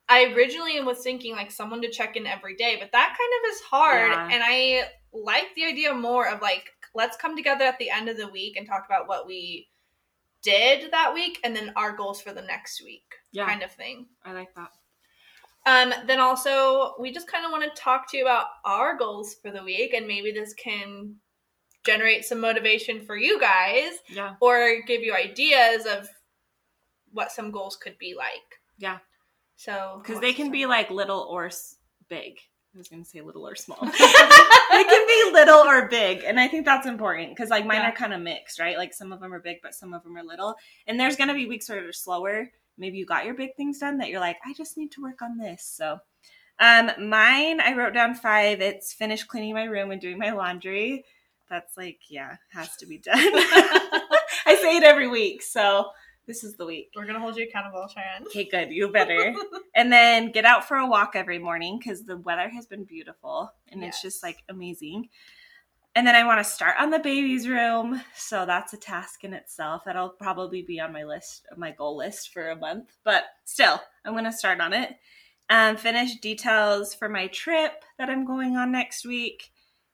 I 0.09 0.33
originally 0.33 0.81
was 0.81 1.03
thinking 1.03 1.37
like 1.37 1.51
someone 1.51 1.83
to 1.83 1.91
check 1.91 2.17
in 2.17 2.27
every 2.27 2.57
day, 2.57 2.77
but 2.81 2.91
that 2.93 3.17
kind 3.19 3.45
of 3.45 3.55
is 3.55 3.61
hard. 3.63 4.11
Yeah. 4.11 4.29
And 4.33 4.43
I 4.45 4.89
like 5.13 5.55
the 5.55 5.67
idea 5.67 5.93
more 5.95 6.29
of 6.29 6.41
like, 6.43 6.71
let's 6.95 7.17
come 7.17 7.37
together 7.37 7.65
at 7.65 7.79
the 7.79 7.91
end 7.91 8.09
of 8.09 8.17
the 8.17 8.27
week 8.29 8.57
and 8.57 8.67
talk 8.67 8.85
about 8.87 9.07
what 9.07 9.27
we 9.27 9.69
did 10.43 10.91
that 10.93 11.13
week 11.15 11.39
and 11.45 11.55
then 11.55 11.73
our 11.77 11.93
goals 11.97 12.21
for 12.21 12.33
the 12.33 12.43
next 12.43 12.83
week 12.83 13.15
Yeah. 13.33 13.47
kind 13.47 13.63
of 13.63 13.71
thing. 13.73 14.07
I 14.25 14.33
like 14.33 14.55
that. 14.55 14.71
Um, 15.67 15.93
then 16.07 16.21
also, 16.21 16.95
we 16.99 17.13
just 17.13 17.27
kind 17.31 17.45
of 17.45 17.53
want 17.53 17.65
to 17.65 17.81
talk 17.81 18.11
to 18.11 18.17
you 18.17 18.25
about 18.25 18.47
our 18.65 18.97
goals 18.97 19.35
for 19.43 19.51
the 19.51 19.63
week, 19.63 19.93
and 19.93 20.07
maybe 20.07 20.33
this 20.33 20.55
can 20.55 21.17
generate 21.85 22.25
some 22.25 22.41
motivation 22.41 23.05
for 23.05 23.15
you 23.17 23.39
guys, 23.39 23.99
Yeah. 24.09 24.37
or 24.41 24.81
give 24.87 25.03
you 25.03 25.15
ideas 25.15 25.85
of 25.85 26.09
what 27.13 27.31
some 27.31 27.51
goals 27.51 27.77
could 27.77 27.99
be 27.99 28.15
like. 28.15 28.61
Yeah. 28.79 28.99
So, 29.57 30.01
Because 30.03 30.21
they 30.21 30.33
can 30.33 30.51
be 30.51 30.65
like 30.65 30.91
little 30.91 31.21
or 31.21 31.51
big. 32.09 32.39
I 32.75 32.79
was 32.79 32.89
going 32.89 33.03
to 33.03 33.09
say 33.09 33.21
little 33.21 33.47
or 33.47 33.57
small. 33.57 33.79
it 33.83 33.93
can 34.89 35.07
be 35.07 35.33
little 35.33 35.59
or 35.59 35.89
big. 35.89 36.23
And 36.25 36.39
I 36.39 36.47
think 36.47 36.65
that's 36.65 36.87
important 36.87 37.31
because 37.31 37.51
like 37.51 37.67
mine 37.67 37.79
Yeah. 37.79 37.89
are 37.89 37.93
kind 37.97 38.15
of 38.15 38.21
mixed, 38.21 38.61
right? 38.61 38.77
Like 38.77 38.95
some 38.95 39.13
of 39.13 39.21
them 39.21 39.35
are 39.35 39.41
big, 39.41 39.57
but 39.63 39.75
some 39.75 39.93
of 39.93 40.05
them 40.05 40.17
are 40.17 40.23
little. 40.23 40.55
And 40.87 40.99
there's 40.99 41.17
going 41.17 41.29
to 41.29 41.35
be 41.35 41.47
weeks 41.47 41.69
where 41.69 41.83
they're 41.83 41.93
slower. 41.93 42.51
Maybe 42.79 42.97
you 42.99 43.07
got 43.07 43.25
your 43.25 43.35
big 43.35 43.57
things 43.57 43.79
done 43.79 43.99
that 43.99 44.09
you're 44.09 44.21
like, 44.21 44.39
I 44.47 44.53
just 44.55 44.79
need 44.79 44.93
to 44.93 45.03
work 45.03 45.21
on 45.21 45.37
this. 45.37 45.65
So, 45.65 45.99
um, 46.61 46.91
mine, 47.09 47.61
I 47.61 47.75
wrote 47.75 47.93
down 47.93 48.15
five. 48.15 48.61
It's 48.61 48.93
finish 48.93 49.25
cleaning 49.25 49.55
my 49.55 49.65
room 49.65 49.91
and 49.91 50.01
doing 50.01 50.19
my 50.19 50.31
laundry. 50.31 51.05
That's 51.49 51.77
like, 51.77 51.99
yeah, 52.09 52.37
has 52.53 52.77
to 52.77 52.87
be 52.87 52.99
done. 52.99 53.17
I 53.19 54.57
say 54.63 54.77
it 54.77 54.85
every 54.85 55.09
week. 55.09 55.43
So 55.43 55.87
this 56.31 56.45
is 56.45 56.55
the 56.55 56.65
week. 56.65 56.93
We're 56.95 57.07
gonna 57.07 57.19
hold 57.19 57.37
you 57.37 57.43
accountable, 57.43 57.89
Sharon. 57.93 58.23
Okay, 58.23 58.45
good. 58.45 58.71
You 58.71 58.87
better. 58.89 59.35
and 59.75 59.93
then 59.93 60.31
get 60.31 60.45
out 60.45 60.67
for 60.67 60.77
a 60.77 60.87
walk 60.87 61.17
every 61.17 61.41
morning 61.41 61.77
because 61.77 62.05
the 62.05 62.19
weather 62.19 62.49
has 62.49 62.67
been 62.67 62.85
beautiful 62.85 63.53
and 63.73 63.83
it's 63.83 64.01
just 64.01 64.23
like 64.23 64.45
amazing. 64.49 65.09
And 65.97 66.07
then 66.07 66.15
I 66.15 66.23
want 66.23 66.39
to 66.39 66.45
start 66.45 66.77
on 66.79 66.91
the 66.91 67.01
baby's 67.01 67.49
room. 67.49 68.01
So 68.15 68.47
that's 68.47 68.73
a 68.73 68.77
task 68.77 69.25
in 69.25 69.35
itself. 69.35 69.83
That'll 69.85 70.11
probably 70.11 70.63
be 70.63 70.79
on 70.79 70.93
my 70.93 71.03
list, 71.03 71.47
my 71.57 71.73
goal 71.73 71.97
list 71.97 72.33
for 72.33 72.51
a 72.51 72.57
month. 72.57 72.97
But 73.03 73.25
still, 73.45 73.81
I'm 74.05 74.13
going 74.13 74.23
to 74.23 74.33
start 74.33 74.61
on 74.61 74.73
it. 74.73 74.95
Um, 75.49 75.77
finish 75.77 76.21
details 76.21 76.95
for 76.95 77.09
my 77.09 77.27
trip 77.27 77.83
that 77.99 78.09
I'm 78.09 78.25
going 78.25 78.57
on 78.57 78.71
next 78.71 79.05
week. 79.05 79.51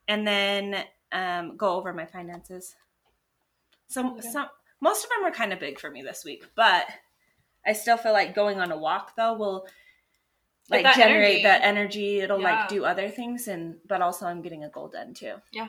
And 0.07 0.27
then 0.29 0.85
um, 1.13 1.57
go 1.57 1.77
over 1.77 1.95
my 1.95 2.05
finances. 2.05 2.75
So 3.89 4.17
Okay. 4.19 4.29
some 4.29 4.49
most 4.81 5.05
of 5.05 5.11
them 5.11 5.23
were 5.25 5.31
kind 5.31 5.53
of 5.53 5.61
big 5.61 5.79
for 5.81 5.91
me 5.91 6.03
this 6.03 6.25
week, 6.25 6.45
but 6.55 6.87
I 7.67 7.73
still 7.73 7.97
feel 7.97 8.13
like 8.13 8.35
going 8.35 8.61
on 8.61 8.71
a 8.73 8.77
walk 8.79 9.17
though 9.17 9.35
will 9.35 9.67
Like 10.71 10.85
that 10.85 10.97
generate 10.97 11.25
energy. 11.39 11.43
that 11.45 11.63
energy. 11.63 12.21
It'll 12.21 12.41
Yeah. 12.41 12.61
like 12.61 12.69
do 12.69 12.85
other 12.85 13.09
things 13.09 13.49
and 13.49 13.79
but 13.87 14.03
also 14.03 14.27
I'm 14.27 14.43
getting 14.43 14.65
a 14.65 14.69
goal 14.69 14.89
done 14.89 15.15
too. 15.15 15.37
Yeah. 15.53 15.69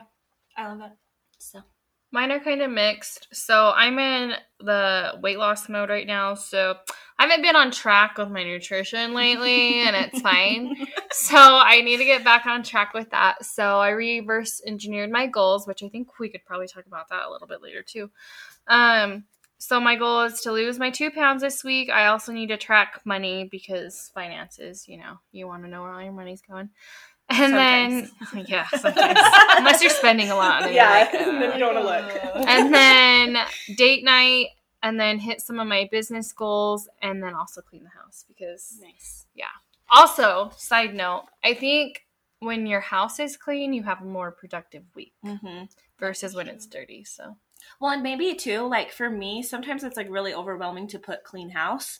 I 0.56 0.68
love 0.68 0.78
that. 0.78 0.96
So 1.38 1.62
Mine 2.10 2.32
are 2.32 2.40
kind 2.40 2.62
of 2.62 2.70
mixed. 2.70 3.28
So 3.32 3.72
I'm 3.74 3.98
in 3.98 4.32
the 4.60 5.18
weight 5.22 5.38
loss 5.38 5.68
mode 5.68 5.90
right 5.90 6.06
now. 6.06 6.34
So 6.34 6.74
I 7.18 7.24
haven't 7.26 7.42
been 7.42 7.56
on 7.56 7.70
track 7.70 8.16
with 8.16 8.30
my 8.30 8.44
nutrition 8.44 9.12
lately, 9.12 9.80
and 9.80 9.96
it's 9.96 10.20
fine. 10.20 10.74
So 11.10 11.36
I 11.38 11.80
need 11.80 11.96
to 11.96 12.04
get 12.04 12.22
back 12.22 12.44
on 12.44 12.62
track 12.62 12.92
with 12.92 13.10
that. 13.10 13.44
So 13.44 13.80
I 13.80 13.88
reverse 13.90 14.60
engineered 14.64 15.10
my 15.10 15.26
goals, 15.26 15.66
which 15.66 15.82
I 15.82 15.88
think 15.88 16.18
we 16.20 16.28
could 16.28 16.44
probably 16.44 16.68
talk 16.68 16.84
about 16.86 17.08
that 17.08 17.24
a 17.26 17.30
little 17.30 17.48
bit 17.48 17.62
later 17.62 17.82
too. 17.82 18.10
Um, 18.66 19.24
so 19.56 19.80
my 19.80 19.96
goal 19.96 20.22
is 20.22 20.40
to 20.42 20.52
lose 20.52 20.78
my 20.78 20.90
two 20.90 21.10
pounds 21.10 21.42
this 21.42 21.64
week. 21.64 21.90
I 21.90 22.06
also 22.06 22.30
need 22.30 22.48
to 22.48 22.56
track 22.56 23.00
money 23.04 23.48
because 23.50 24.10
finances, 24.14 24.86
you 24.86 24.98
know, 24.98 25.18
you 25.32 25.46
want 25.46 25.64
to 25.64 25.68
know 25.68 25.82
where 25.82 25.92
all 25.92 26.02
your 26.02 26.12
money's 26.12 26.42
going. 26.42 26.70
And 27.30 27.52
then, 27.54 28.10
yeah, 28.46 28.66
sometimes. 28.78 29.18
unless 29.58 29.82
you're 29.82 29.90
spending 29.90 30.30
a 30.30 30.34
lot. 30.34 30.62
then 30.62 30.74
Yeah, 30.74 30.90
like, 30.90 31.14
and 31.14 31.42
then 31.42 31.52
you 31.52 31.58
don't 31.58 31.74
wanna 31.74 31.86
look. 31.86 32.46
and 32.48 32.72
then 32.74 33.36
date 33.76 34.04
night, 34.04 34.48
and 34.82 34.98
then 34.98 35.18
hit 35.18 35.40
some 35.40 35.58
of 35.60 35.66
my 35.66 35.88
business 35.90 36.32
goals, 36.32 36.88
and 37.02 37.22
then 37.22 37.34
also 37.34 37.60
clean 37.60 37.84
the 37.84 37.90
house 37.90 38.24
because 38.28 38.78
nice. 38.80 39.26
yeah. 39.34 39.46
also, 39.90 40.50
side 40.56 40.94
note, 40.94 41.24
I 41.44 41.54
think 41.54 42.04
when 42.40 42.66
your 42.66 42.80
house 42.80 43.18
is 43.18 43.36
clean, 43.36 43.72
you 43.72 43.82
have 43.82 44.00
a 44.00 44.04
more 44.04 44.30
productive 44.30 44.84
week 44.94 45.12
Mm-hmm. 45.24 45.64
versus 45.98 46.34
when 46.34 46.46
it's 46.48 46.66
dirty. 46.66 47.02
So, 47.04 47.36
Well, 47.80 47.90
and 47.90 48.02
maybe 48.02 48.34
too, 48.36 48.68
like 48.68 48.92
for 48.92 49.10
me, 49.10 49.42
sometimes 49.42 49.82
it's 49.84 49.96
like 49.96 50.08
really 50.08 50.32
overwhelming 50.32 50.86
to 50.88 50.98
put 51.00 51.24
clean 51.24 51.50
house. 51.50 51.98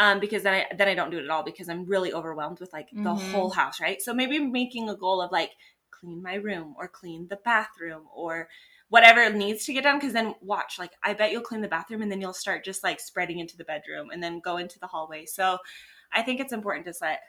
Um, 0.00 0.20
because 0.20 0.44
then 0.44 0.54
I 0.54 0.66
then 0.76 0.88
I 0.88 0.94
don't 0.94 1.10
do 1.10 1.18
it 1.18 1.24
at 1.24 1.30
all 1.30 1.42
because 1.42 1.68
I'm 1.68 1.84
really 1.84 2.12
overwhelmed 2.12 2.60
with 2.60 2.72
like 2.72 2.90
the 3.02 3.14
Mhm. 3.14 3.18
whole 3.18 3.50
house, 3.50 3.80
right? 3.80 4.00
So 4.00 4.14
maybe 4.14 4.38
making 4.38 4.88
a 4.88 4.96
goal 4.96 5.20
of 5.20 5.32
like 5.32 5.52
clean 5.90 6.22
my 6.22 6.34
room 6.34 6.74
or 6.78 6.86
clean 6.88 7.26
the 7.28 7.36
bathroom 7.44 8.04
or 8.14 8.48
whatever 8.90 9.28
needs 9.30 9.64
to 9.66 9.72
get 9.72 9.82
done. 9.84 9.98
Because 9.98 10.12
then 10.12 10.34
watch, 10.40 10.78
like 10.78 10.92
I 11.02 11.14
bet 11.14 11.32
you'll 11.32 11.42
clean 11.42 11.62
the 11.62 11.68
bathroom 11.68 12.02
and 12.02 12.12
then 12.12 12.20
you'll 12.20 12.32
start 12.32 12.64
just 12.64 12.84
like 12.84 13.00
spreading 13.00 13.40
into 13.40 13.56
the 13.56 13.64
bedroom 13.64 14.10
and 14.10 14.22
then 14.22 14.40
go 14.40 14.56
into 14.56 14.78
the 14.78 14.86
hallway. 14.86 15.26
So 15.26 15.58
I 16.12 16.22
think 16.22 16.40
it's 16.40 16.52
important 16.52 16.86
to 16.86 16.94
set 16.94 17.20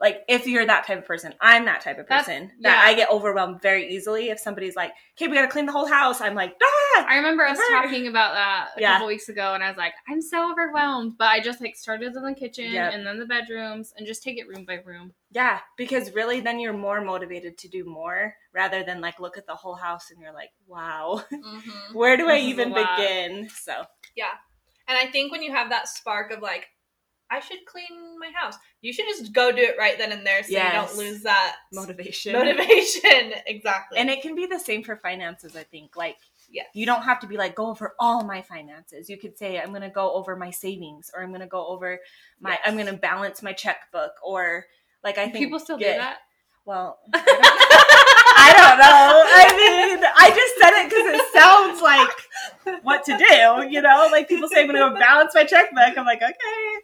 like 0.00 0.22
if 0.28 0.46
you're 0.46 0.66
that 0.66 0.86
type 0.86 0.98
of 0.98 1.06
person, 1.06 1.32
I'm 1.40 1.64
that 1.64 1.80
type 1.80 1.98
of 1.98 2.06
That's- 2.06 2.26
person 2.26 2.52
that 2.60 2.82
yeah. 2.84 2.90
I 2.90 2.94
get 2.94 3.10
overwhelmed 3.10 3.62
very 3.62 3.88
easily. 3.94 4.28
If 4.28 4.38
somebody's 4.38 4.76
like, 4.76 4.92
"Okay, 5.16 5.26
we 5.28 5.34
gotta 5.34 5.48
clean 5.48 5.64
the 5.66 5.72
whole 5.72 5.86
house," 5.86 6.20
I'm 6.20 6.34
like, 6.34 6.54
"Ah!" 6.62 7.06
I 7.08 7.16
remember 7.16 7.44
us 7.44 7.56
Sure. 7.56 7.82
talking 7.82 8.06
about 8.06 8.34
that 8.34 8.68
a 8.76 8.80
Yeah. 8.80 8.92
couple 8.94 9.06
weeks 9.08 9.28
ago, 9.28 9.54
and 9.54 9.62
I 9.64 9.68
was 9.68 9.76
like, 9.76 9.94
I'm 10.08 10.20
so 10.22 10.50
overwhelmed. 10.50 11.16
But 11.18 11.28
I 11.28 11.40
just 11.40 11.60
like 11.60 11.76
started 11.76 12.14
in 12.14 12.22
the 12.22 12.34
kitchen 12.34 12.72
Yep. 12.72 12.92
and 12.94 13.06
then 13.06 13.18
the 13.18 13.26
bedrooms 13.26 13.92
and 13.96 14.06
just 14.06 14.22
take 14.22 14.38
it 14.38 14.46
room 14.48 14.64
by 14.66 14.74
room. 14.84 15.14
Yeah, 15.30 15.60
because 15.76 16.12
really 16.14 16.40
then 16.40 16.58
you're 16.60 16.72
more 16.72 17.00
motivated 17.00 17.56
to 17.58 17.68
do 17.68 17.84
more 17.84 18.34
rather 18.52 18.82
than 18.82 19.00
like 19.00 19.18
look 19.20 19.36
at 19.38 19.46
the 19.46 19.54
whole 19.54 19.74
house 19.74 20.10
and 20.10 20.20
you're 20.20 20.32
like, 20.34 20.50
wow, 20.66 21.22
Mhm. 21.32 21.62
where 21.94 22.16
do 22.16 22.28
I 22.28 22.34
This 22.36 22.42
is 22.42 22.46
a 22.46 22.50
even 22.50 22.72
begin? 22.74 23.48
So, 23.50 23.84
yeah 24.14 24.32
And 24.88 24.96
I 24.96 25.06
think 25.06 25.32
when 25.32 25.42
you 25.42 25.52
have 25.52 25.70
that 25.70 25.88
spark 25.88 26.30
of 26.30 26.40
like, 26.42 26.68
I 27.30 27.40
should 27.40 27.64
clean 27.66 28.18
my 28.18 28.30
house, 28.34 28.54
you 28.80 28.92
should 28.92 29.06
just 29.06 29.32
go 29.32 29.50
do 29.50 29.62
it 29.62 29.76
right 29.78 29.98
then 29.98 30.12
and 30.12 30.24
there 30.26 30.42
so 30.42 30.50
you 30.50 30.72
don't 30.72 30.96
lose 30.96 31.22
that 31.22 31.56
motivation. 31.72 32.32
motivation. 32.32 33.32
exactly. 33.46 33.98
And 33.98 34.08
it 34.08 34.22
can 34.22 34.34
be 34.34 34.46
the 34.46 34.58
same 34.58 34.82
for 34.82 34.96
finances, 34.96 35.56
I 35.56 35.64
think. 35.64 35.96
Like, 35.96 36.16
yeah. 36.50 36.62
you 36.72 36.86
don't 36.86 37.02
have 37.02 37.18
to 37.20 37.26
be 37.26 37.36
like, 37.36 37.54
go 37.56 37.66
over 37.66 37.94
all 37.98 38.24
my 38.24 38.42
finances. 38.42 39.10
You 39.10 39.18
could 39.18 39.36
say, 39.36 39.60
I'm 39.60 39.70
going 39.70 39.82
to 39.82 39.88
go 39.90 40.12
over 40.12 40.36
my 40.36 40.50
savings 40.50 41.10
or 41.14 41.22
I'm 41.22 41.30
going 41.30 41.40
to 41.40 41.46
go 41.46 41.66
over 41.66 41.98
my, 42.40 42.50
Yes. 42.50 42.60
I'm 42.64 42.74
going 42.74 42.86
to 42.86 42.92
balance 42.94 43.42
my 43.42 43.52
checkbook 43.52 44.12
or 44.24 44.66
like, 45.02 45.18
I 45.18 45.24
think 45.24 45.44
People 45.44 45.58
still 45.58 45.78
get- 45.78 45.94
do 45.94 46.00
that. 46.00 46.18
Well, 46.66 46.98
I 47.14 48.52
don't 48.58 48.78
know. 48.78 49.22
I 49.24 49.46
mean, 49.56 50.04
I 50.04 50.30
just 50.30 50.58
said 50.58 50.72
it 50.82 50.90
because 50.90 51.06
it 51.14 51.32
sounds 51.32 51.80
like 51.80 52.82
what 52.82 53.04
to 53.04 53.16
do, 53.16 53.72
you 53.72 53.80
know? 53.80 54.08
Like 54.10 54.28
people 54.28 54.48
say, 54.48 54.62
I'm 54.62 54.66
going 54.66 54.80
to 54.80 54.90
go 54.90 54.98
balance 54.98 55.32
my 55.34 55.44
checkbook. 55.44 55.96
I'm 55.96 56.04
like, 56.04 56.22
okay. 56.22 56.34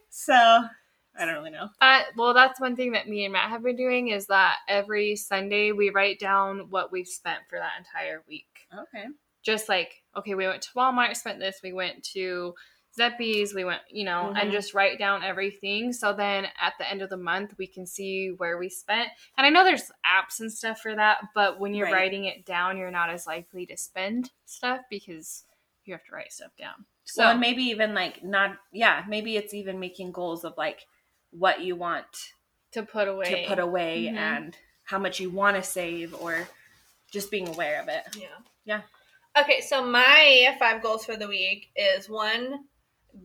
So 0.08 0.34
I 0.34 1.24
don't 1.24 1.34
really 1.34 1.50
know. 1.50 1.68
Uh, 1.80 2.02
well, 2.16 2.32
that's 2.32 2.60
one 2.60 2.76
thing 2.76 2.92
that 2.92 3.08
me 3.08 3.24
and 3.24 3.32
Matt 3.32 3.50
have 3.50 3.64
been 3.64 3.76
doing 3.76 4.08
is 4.08 4.26
that 4.28 4.58
every 4.68 5.16
Sunday 5.16 5.72
we 5.72 5.90
write 5.90 6.20
down 6.20 6.66
what 6.70 6.92
we've 6.92 7.08
spent 7.08 7.40
for 7.50 7.58
that 7.58 7.72
entire 7.78 8.22
week. 8.28 8.46
Okay. 8.72 9.06
Just 9.42 9.68
like, 9.68 10.02
okay, 10.16 10.34
we 10.34 10.46
went 10.46 10.62
to 10.62 10.70
Walmart, 10.76 11.16
spent 11.16 11.40
this. 11.40 11.58
We 11.62 11.72
went 11.72 12.04
to 12.14 12.54
Zeppies, 12.98 13.54
we 13.54 13.64
went, 13.64 13.80
you 13.88 14.04
know, 14.04 14.32
and 14.36 14.50
Mhm. 14.50 14.52
just 14.52 14.74
write 14.74 14.98
down 14.98 15.22
everything. 15.22 15.92
So 15.92 16.12
then 16.12 16.46
at 16.60 16.74
the 16.78 16.88
end 16.88 17.00
of 17.00 17.08
the 17.10 17.16
month, 17.16 17.54
we 17.56 17.66
can 17.66 17.86
see 17.86 18.30
where 18.32 18.58
we 18.58 18.68
spent. 18.68 19.08
And 19.38 19.46
I 19.46 19.50
know 19.50 19.64
there's 19.64 19.90
apps 20.06 20.40
and 20.40 20.52
stuff 20.52 20.80
for 20.80 20.94
that, 20.94 21.18
but 21.34 21.58
when 21.58 21.74
you're 21.74 21.86
Right. 21.86 21.92
writing 21.94 22.26
it 22.26 22.44
down, 22.44 22.76
you're 22.76 22.90
not 22.90 23.08
as 23.08 23.26
likely 23.26 23.64
to 23.66 23.76
spend 23.76 24.30
stuff 24.44 24.82
because 24.90 25.44
you 25.84 25.94
have 25.94 26.04
to 26.04 26.12
write 26.12 26.32
stuff 26.32 26.54
down. 26.56 26.84
So 27.04 27.22
So, 27.22 27.28
and 27.30 27.40
maybe 27.40 27.62
even 27.64 27.94
like 27.94 28.22
not, 28.22 28.58
yeah, 28.72 29.04
maybe 29.08 29.36
it's 29.36 29.54
even 29.54 29.80
making 29.80 30.12
goals 30.12 30.44
of 30.44 30.56
like 30.58 30.86
what 31.30 31.62
you 31.62 31.76
want 31.76 32.30
to 32.72 32.82
put 32.82 33.08
away. 33.08 33.30
to 33.30 33.46
put 33.48 33.58
away 33.58 34.08
Mhm. 34.12 34.16
and 34.18 34.56
how 34.84 34.98
much 34.98 35.18
you 35.18 35.30
want 35.30 35.56
to 35.56 35.62
save 35.62 36.14
or 36.14 36.46
just 37.10 37.30
being 37.30 37.48
aware 37.48 37.80
of 37.80 37.88
it. 37.88 38.04
yeah. 38.16 38.38
Yeah. 38.64 38.82
Okay, 39.36 39.60
so 39.62 39.82
my 39.82 40.54
five 40.58 40.82
goals 40.82 41.06
for 41.06 41.16
the 41.16 41.26
week 41.26 41.70
is 41.74 42.08
one, 42.08 42.68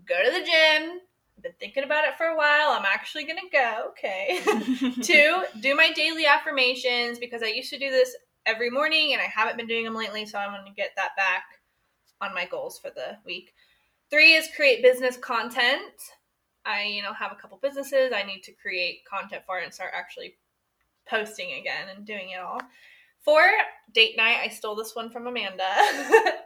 go 0.08 0.24
to 0.24 0.32
the 0.32 0.46
gym. 0.46 1.00
I've 1.38 1.44
been 1.44 1.54
thinking 1.60 1.84
about 1.84 2.06
it 2.06 2.18
for 2.18 2.26
a 2.28 2.36
while. 2.36 2.70
I'm 2.70 2.86
actually 2.86 3.26
gonna 3.26 3.42
go. 3.52 3.90
Okay. 3.90 4.40
Two, 5.02 5.44
do 5.60 5.76
my 5.76 5.92
daily 5.94 6.26
affirmations 6.26 7.20
because 7.20 7.44
I 7.44 7.48
used 7.48 7.70
to 7.70 7.80
do 7.80 7.92
this 7.92 8.16
every 8.46 8.70
morning 8.70 9.14
and 9.14 9.22
I 9.22 9.26
haven't 9.26 9.58
been 9.58 9.68
doing 9.68 9.86
them 9.86 9.96
lately, 9.96 10.26
so 10.26 10.40
I'm 10.40 10.52
gonna 10.52 10.74
get 10.76 10.92
that 10.96 11.16
back 11.16 11.44
on 12.22 12.34
my 12.34 12.46
goals 12.46 12.80
for 12.80 12.90
the 12.90 13.18
week. 13.26 13.54
Three 14.10 14.34
is 14.34 14.48
create 14.56 14.82
business 14.82 15.18
content. 15.18 15.94
I, 16.66 16.84
you 16.84 17.02
know, 17.02 17.14
have 17.14 17.32
a 17.32 17.36
couple 17.36 17.60
businesses 17.62 18.12
I 18.14 18.24
need 18.24 18.42
to 18.44 18.52
create 18.52 19.06
content 19.06 19.44
for 19.46 19.60
and 19.60 19.74
start 19.74 19.92
actually 19.96 20.36
posting 21.08 21.60
again 21.60 21.88
and 21.96 22.06
doing 22.06 22.32
it 22.32 22.40
all. 22.40 22.60
Four, 23.22 23.44
date 23.94 24.18
night. 24.18 24.40
I 24.44 24.50
stole 24.50 24.76
this 24.76 24.96
one 24.96 25.10
from 25.10 25.28
Amanda. 25.28 25.64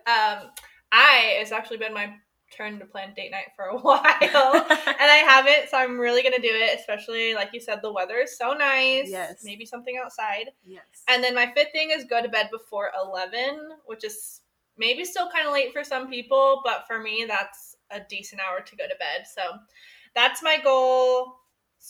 um, 0.08 0.50
I 0.92 1.38
it's 1.40 1.52
actually 1.52 1.78
been 1.78 1.94
my 1.94 2.14
turn 2.56 2.80
to 2.80 2.86
plan 2.86 3.14
date 3.16 3.32
night 3.32 3.48
for 3.56 3.66
a 3.66 3.78
while, 3.80 4.02
and 4.04 4.14
I 4.18 5.24
haven't, 5.28 5.70
so 5.70 5.78
I'm 5.78 6.00
really 6.00 6.22
gonna 6.24 6.40
do 6.40 6.50
it. 6.52 6.80
Especially 6.80 7.34
like 7.34 7.50
you 7.54 7.60
said, 7.60 7.80
the 7.82 7.92
weather 7.92 8.18
is 8.18 8.38
so 8.38 8.54
nice. 8.54 9.10
Yes. 9.10 9.42
maybe 9.44 9.66
something 9.66 9.98
outside. 10.04 10.52
yes. 10.66 10.84
And 11.08 11.24
then 11.24 11.34
my 11.36 11.52
fifth 11.56 11.72
thing 11.72 11.92
is 11.92 12.04
go 12.06 12.22
to 12.22 12.30
bed 12.30 12.50
before 12.52 12.92
eleven, 13.02 13.70
which 13.86 14.04
is 14.04 14.42
maybe 14.78 15.04
still 15.06 15.30
kind 15.32 15.48
of 15.48 15.54
late 15.54 15.74
for 15.74 15.84
some 15.84 16.10
people, 16.10 16.62
but 16.64 16.86
for 16.88 17.00
me 17.00 17.26
that's 17.28 17.76
a 17.92 18.00
decent 18.10 18.42
hour 18.42 18.62
to 18.62 18.76
go 18.76 18.86
to 18.88 18.96
bed. 19.00 19.26
So 19.36 19.42
that's 20.16 20.42
my 20.44 20.58
goal. 20.64 21.36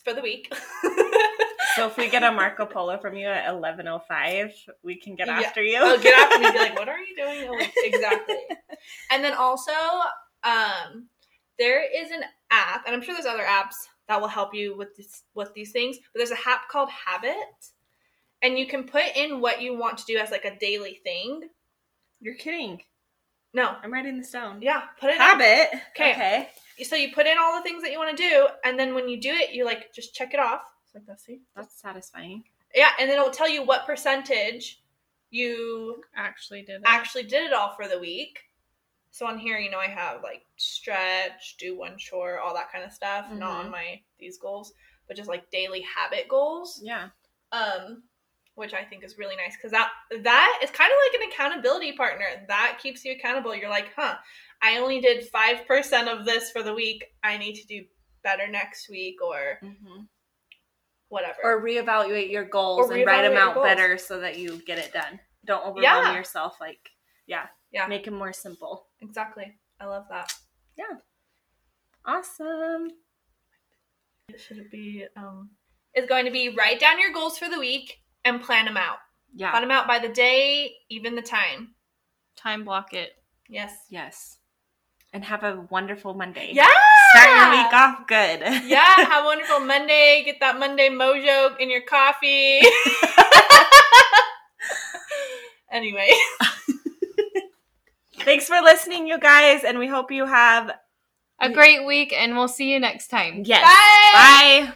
for 0.04 0.14
the 0.14 0.22
week. 0.22 0.52
So 1.78 1.88
if 1.88 1.96
we 1.96 2.10
get 2.10 2.22
a 2.22 2.32
Marco 2.34 2.66
Polo 2.66 2.98
from 2.98 3.16
you 3.16 3.28
at 3.28 3.48
eleven 3.48 3.88
oh 3.88 4.00
five, 4.06 4.52
we 4.84 4.96
can 5.00 5.16
get 5.16 5.28
Yeah. 5.28 5.40
after 5.40 5.64
you. 5.64 5.78
I'll 5.78 5.98
get 5.98 6.14
after 6.20 6.40
me 6.40 6.52
be 6.52 6.58
like, 6.58 6.76
what 6.78 6.90
are 6.90 7.00
you 7.00 7.16
doing? 7.16 7.50
Like, 7.50 7.72
exactly. 7.78 8.36
And 9.10 9.24
then 9.24 9.34
also, 9.34 9.72
um, 10.44 11.08
there 11.60 11.84
is 11.84 12.12
an 12.12 12.24
app, 12.50 12.86
and 12.86 12.96
I'm 12.96 13.02
sure 13.02 13.14
there's 13.14 13.26
other 13.26 13.44
apps 13.44 13.76
that 14.08 14.20
will 14.20 14.28
help 14.28 14.54
you 14.54 14.76
with 14.76 14.96
this 14.98 15.24
with 15.36 15.54
these 15.54 15.72
things, 15.72 15.98
but 16.14 16.20
there's 16.20 16.32
a 16.32 16.50
app 16.50 16.68
called 16.70 16.90
Habit. 16.90 17.36
And 18.44 18.58
you 18.58 18.66
can 18.66 18.86
put 18.86 19.04
in 19.16 19.40
what 19.40 19.62
you 19.62 19.78
want 19.78 20.00
to 20.00 20.06
do 20.06 20.18
as 20.18 20.32
like 20.32 20.46
a 20.46 20.58
daily 20.58 21.00
thing. 21.04 21.48
You're 22.20 22.34
kidding. 22.36 22.82
No. 23.54 23.76
I'm 23.84 23.94
writing 23.94 24.18
this 24.18 24.32
down. 24.32 24.62
Yeah, 24.64 24.82
put 25.00 25.12
it 25.12 25.16
in. 25.16 25.22
Habit. 25.22 25.68
Okay. 25.96 26.12
Okay. 26.14 26.50
So 26.84 26.96
you 26.96 27.14
put 27.14 27.28
in 27.28 27.38
all 27.40 27.56
the 27.56 27.62
things 27.62 27.84
that 27.84 27.92
you 27.92 28.00
want 28.00 28.18
to 28.18 28.30
do, 28.30 28.48
and 28.66 28.80
then 28.80 28.96
when 28.96 29.08
you 29.08 29.22
do 29.22 29.30
it, 29.30 29.54
you 29.54 29.64
like 29.66 29.94
just 29.94 30.16
check 30.16 30.34
it 30.34 30.40
off. 30.40 30.62
It's 30.86 30.96
like 30.96 31.06
that, 31.06 31.22
see? 31.22 31.42
That's 31.56 31.80
satisfying. 31.80 32.44
Yeah, 32.74 32.90
and 33.00 33.08
then 33.10 33.20
it'll 33.20 33.30
tell 33.32 33.50
you 33.50 33.64
what 33.64 33.86
percentage 33.86 34.82
you 35.30 36.02
Actually, 36.16 36.64
did 36.64 36.78
it. 36.78 36.82
actually 36.86 37.24
did 37.24 37.46
it 37.46 37.54
all 37.54 37.76
for 37.76 37.88
the 37.88 38.00
week. 38.00 38.40
So 39.12 39.28
on 39.28 39.38
here, 39.38 39.58
you 39.58 39.70
know, 39.70 39.80
I 39.80 39.88
have 39.88 40.24
like 40.24 40.46
stretch, 40.58 41.58
do 41.58 41.78
one 41.78 41.98
chore, 41.98 42.40
all 42.40 42.54
that 42.54 42.72
kind 42.72 42.84
of 42.84 42.92
stuff. 42.94 43.30
Not 43.32 43.52
Mhm. 43.52 43.66
on 43.66 43.72
my 43.72 44.02
these 44.20 44.38
goals, 44.38 44.74
but 45.08 45.18
just 45.18 45.30
like 45.30 45.50
daily 45.52 45.82
habit 45.82 46.28
goals. 46.28 46.80
Yeah. 46.82 47.10
Um, 47.52 48.04
which 48.56 48.74
I 48.74 48.84
think 48.84 49.04
is 49.04 49.18
really 49.18 49.36
nice 49.36 49.56
because 49.56 49.72
that 49.72 49.92
that 50.22 50.60
is 50.64 50.70
kind 50.72 50.92
of 50.92 50.98
like 51.06 51.22
an 51.22 51.30
accountability 51.30 51.94
partner. 51.94 52.46
That 52.48 52.80
keeps 52.82 53.04
you 53.04 53.14
accountable. 53.14 53.56
You're 53.56 53.70
like, 53.70 53.92
huh, 53.96 54.18
I 54.62 54.78
only 54.78 55.02
did 55.02 55.28
five 55.30 55.66
percent 55.66 56.08
of 56.08 56.26
this 56.26 56.52
for 56.52 56.64
the 56.64 56.74
week. 56.74 57.04
I 57.24 57.38
need 57.38 57.56
to 57.56 57.68
do 57.68 57.86
better 58.24 58.48
next 58.48 58.90
week 58.90 59.22
or 59.22 59.58
hmm 59.62 60.04
whatever. 61.10 61.40
Or 61.44 61.62
reevaluate 61.62 62.30
your 62.32 62.46
goals 62.46 62.90
and 62.90 63.06
write 63.06 63.24
them 63.24 63.36
out 63.36 63.62
better 63.62 63.98
so 63.98 64.20
that 64.22 64.38
you 64.38 64.60
get 64.66 64.78
it 64.78 64.94
done. 64.94 65.20
Don't 65.44 65.66
overwhelm 65.66 65.84
Yeah. 65.84 66.14
yourself. 66.14 66.62
Like, 66.62 66.90
yeah, 67.26 67.48
Yeah. 67.72 67.88
make 67.88 68.06
them 68.06 68.14
more 68.14 68.32
simple. 68.32 68.88
Exactly. 69.02 69.54
I 69.80 69.86
love 69.86 70.06
that. 70.10 70.34
Yeah. 70.78 70.98
Awesome. 72.06 72.90
It 74.30 74.40
should 74.40 74.58
it 74.58 74.72
be 74.72 75.06
um 75.18 75.50
is 75.96 76.08
going 76.08 76.26
to 76.26 76.32
be 76.32 76.50
write 76.50 76.80
down 76.80 77.00
your 77.00 77.12
goals 77.12 77.38
for 77.38 77.50
the 77.50 77.60
week 77.60 78.02
and 78.24 78.42
plan 78.42 78.66
them 78.66 78.78
out. 78.78 78.98
Yeah. 79.36 79.52
Plan 79.52 79.64
them 79.64 79.72
out 79.72 79.88
by 79.88 80.00
the 80.00 80.10
day, 80.10 80.74
even 80.90 81.16
the 81.16 81.22
time. 81.22 81.76
Time 82.36 82.64
block 82.64 82.94
it. 82.94 83.12
Yes. 83.50 83.74
Yes. 83.90 84.38
And 85.14 85.26
have 85.26 85.44
a 85.44 85.68
wonderful 85.70 86.14
Monday. 86.14 86.52
Yeah. 86.54 86.70
Start 87.12 87.30
your 87.30 87.50
week 87.64 87.74
off 87.74 88.08
good. 88.08 88.40
yeah. 88.70 88.96
Have 88.96 89.24
a 89.24 89.26
wonderful 89.26 89.60
Monday. 89.60 90.24
Get 90.24 90.40
that 90.40 90.58
Monday 90.58 90.88
mojo 90.90 91.60
in 91.60 91.70
your 91.70 91.82
coffee. 91.82 92.62
anyway. 95.72 96.10
Thanks 98.26 98.48
for 98.48 98.60
listening, 98.62 99.08
you 99.08 99.20
guys, 99.20 99.64
and 99.64 99.80
we 99.80 99.88
hope 99.88 100.12
you 100.12 100.26
have 100.26 100.72
A 101.40 101.50
great 101.50 101.86
week, 101.86 102.14
and 102.14 102.36
we'll 102.36 102.48
see 102.48 102.72
you 102.72 102.80
next 102.80 103.08
time. 103.08 103.44
yes. 103.46 103.64
Bye. 103.64 104.66
Bye. 104.68 104.74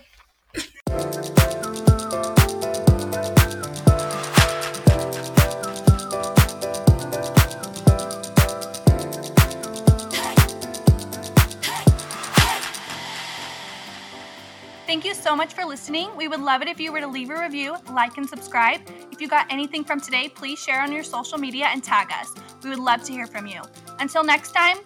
Thank 14.95 15.03
you 15.03 15.13
so 15.13 15.35
much 15.35 15.53
for 15.53 15.65
listening. 15.65 16.15
We 16.15 16.29
would 16.29 16.39
love 16.39 16.61
it 16.61 16.69
if 16.69 16.79
you 16.79 16.89
were 16.93 17.01
to 17.01 17.07
leave 17.07 17.29
a 17.29 17.37
review, 17.37 17.75
like, 17.91 18.15
and 18.15 18.25
subscribe. 18.29 18.79
If 19.11 19.19
you 19.19 19.27
got 19.27 19.45
anything 19.51 19.83
from 19.83 19.99
today, 19.99 20.29
please 20.29 20.57
share 20.57 20.79
on 20.79 20.89
your 20.89 21.03
social 21.03 21.37
media 21.37 21.65
and 21.65 21.83
tag 21.83 22.13
us. 22.13 22.33
We 22.63 22.69
would 22.69 22.79
love 22.79 23.03
to 23.03 23.11
hear 23.11 23.27
from 23.27 23.45
you. 23.45 23.61
Until 23.99 24.23
next 24.23 24.53
time, 24.53 24.77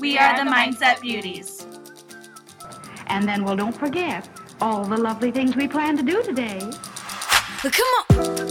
we, 0.00 0.16
are, 0.16 0.42
the 0.42 0.50
Mindset 0.50 1.02
Beauties. 1.02 1.66
And 3.08 3.28
then, 3.28 3.44
well, 3.44 3.56
don't 3.56 3.76
forget 3.76 4.26
all 4.62 4.86
the 4.86 4.96
lovely 4.96 5.30
things 5.30 5.54
we 5.54 5.68
plan 5.68 5.98
to 5.98 6.02
do 6.02 6.22
today. 6.22 6.60
Come 7.60 8.20
on. 8.20 8.47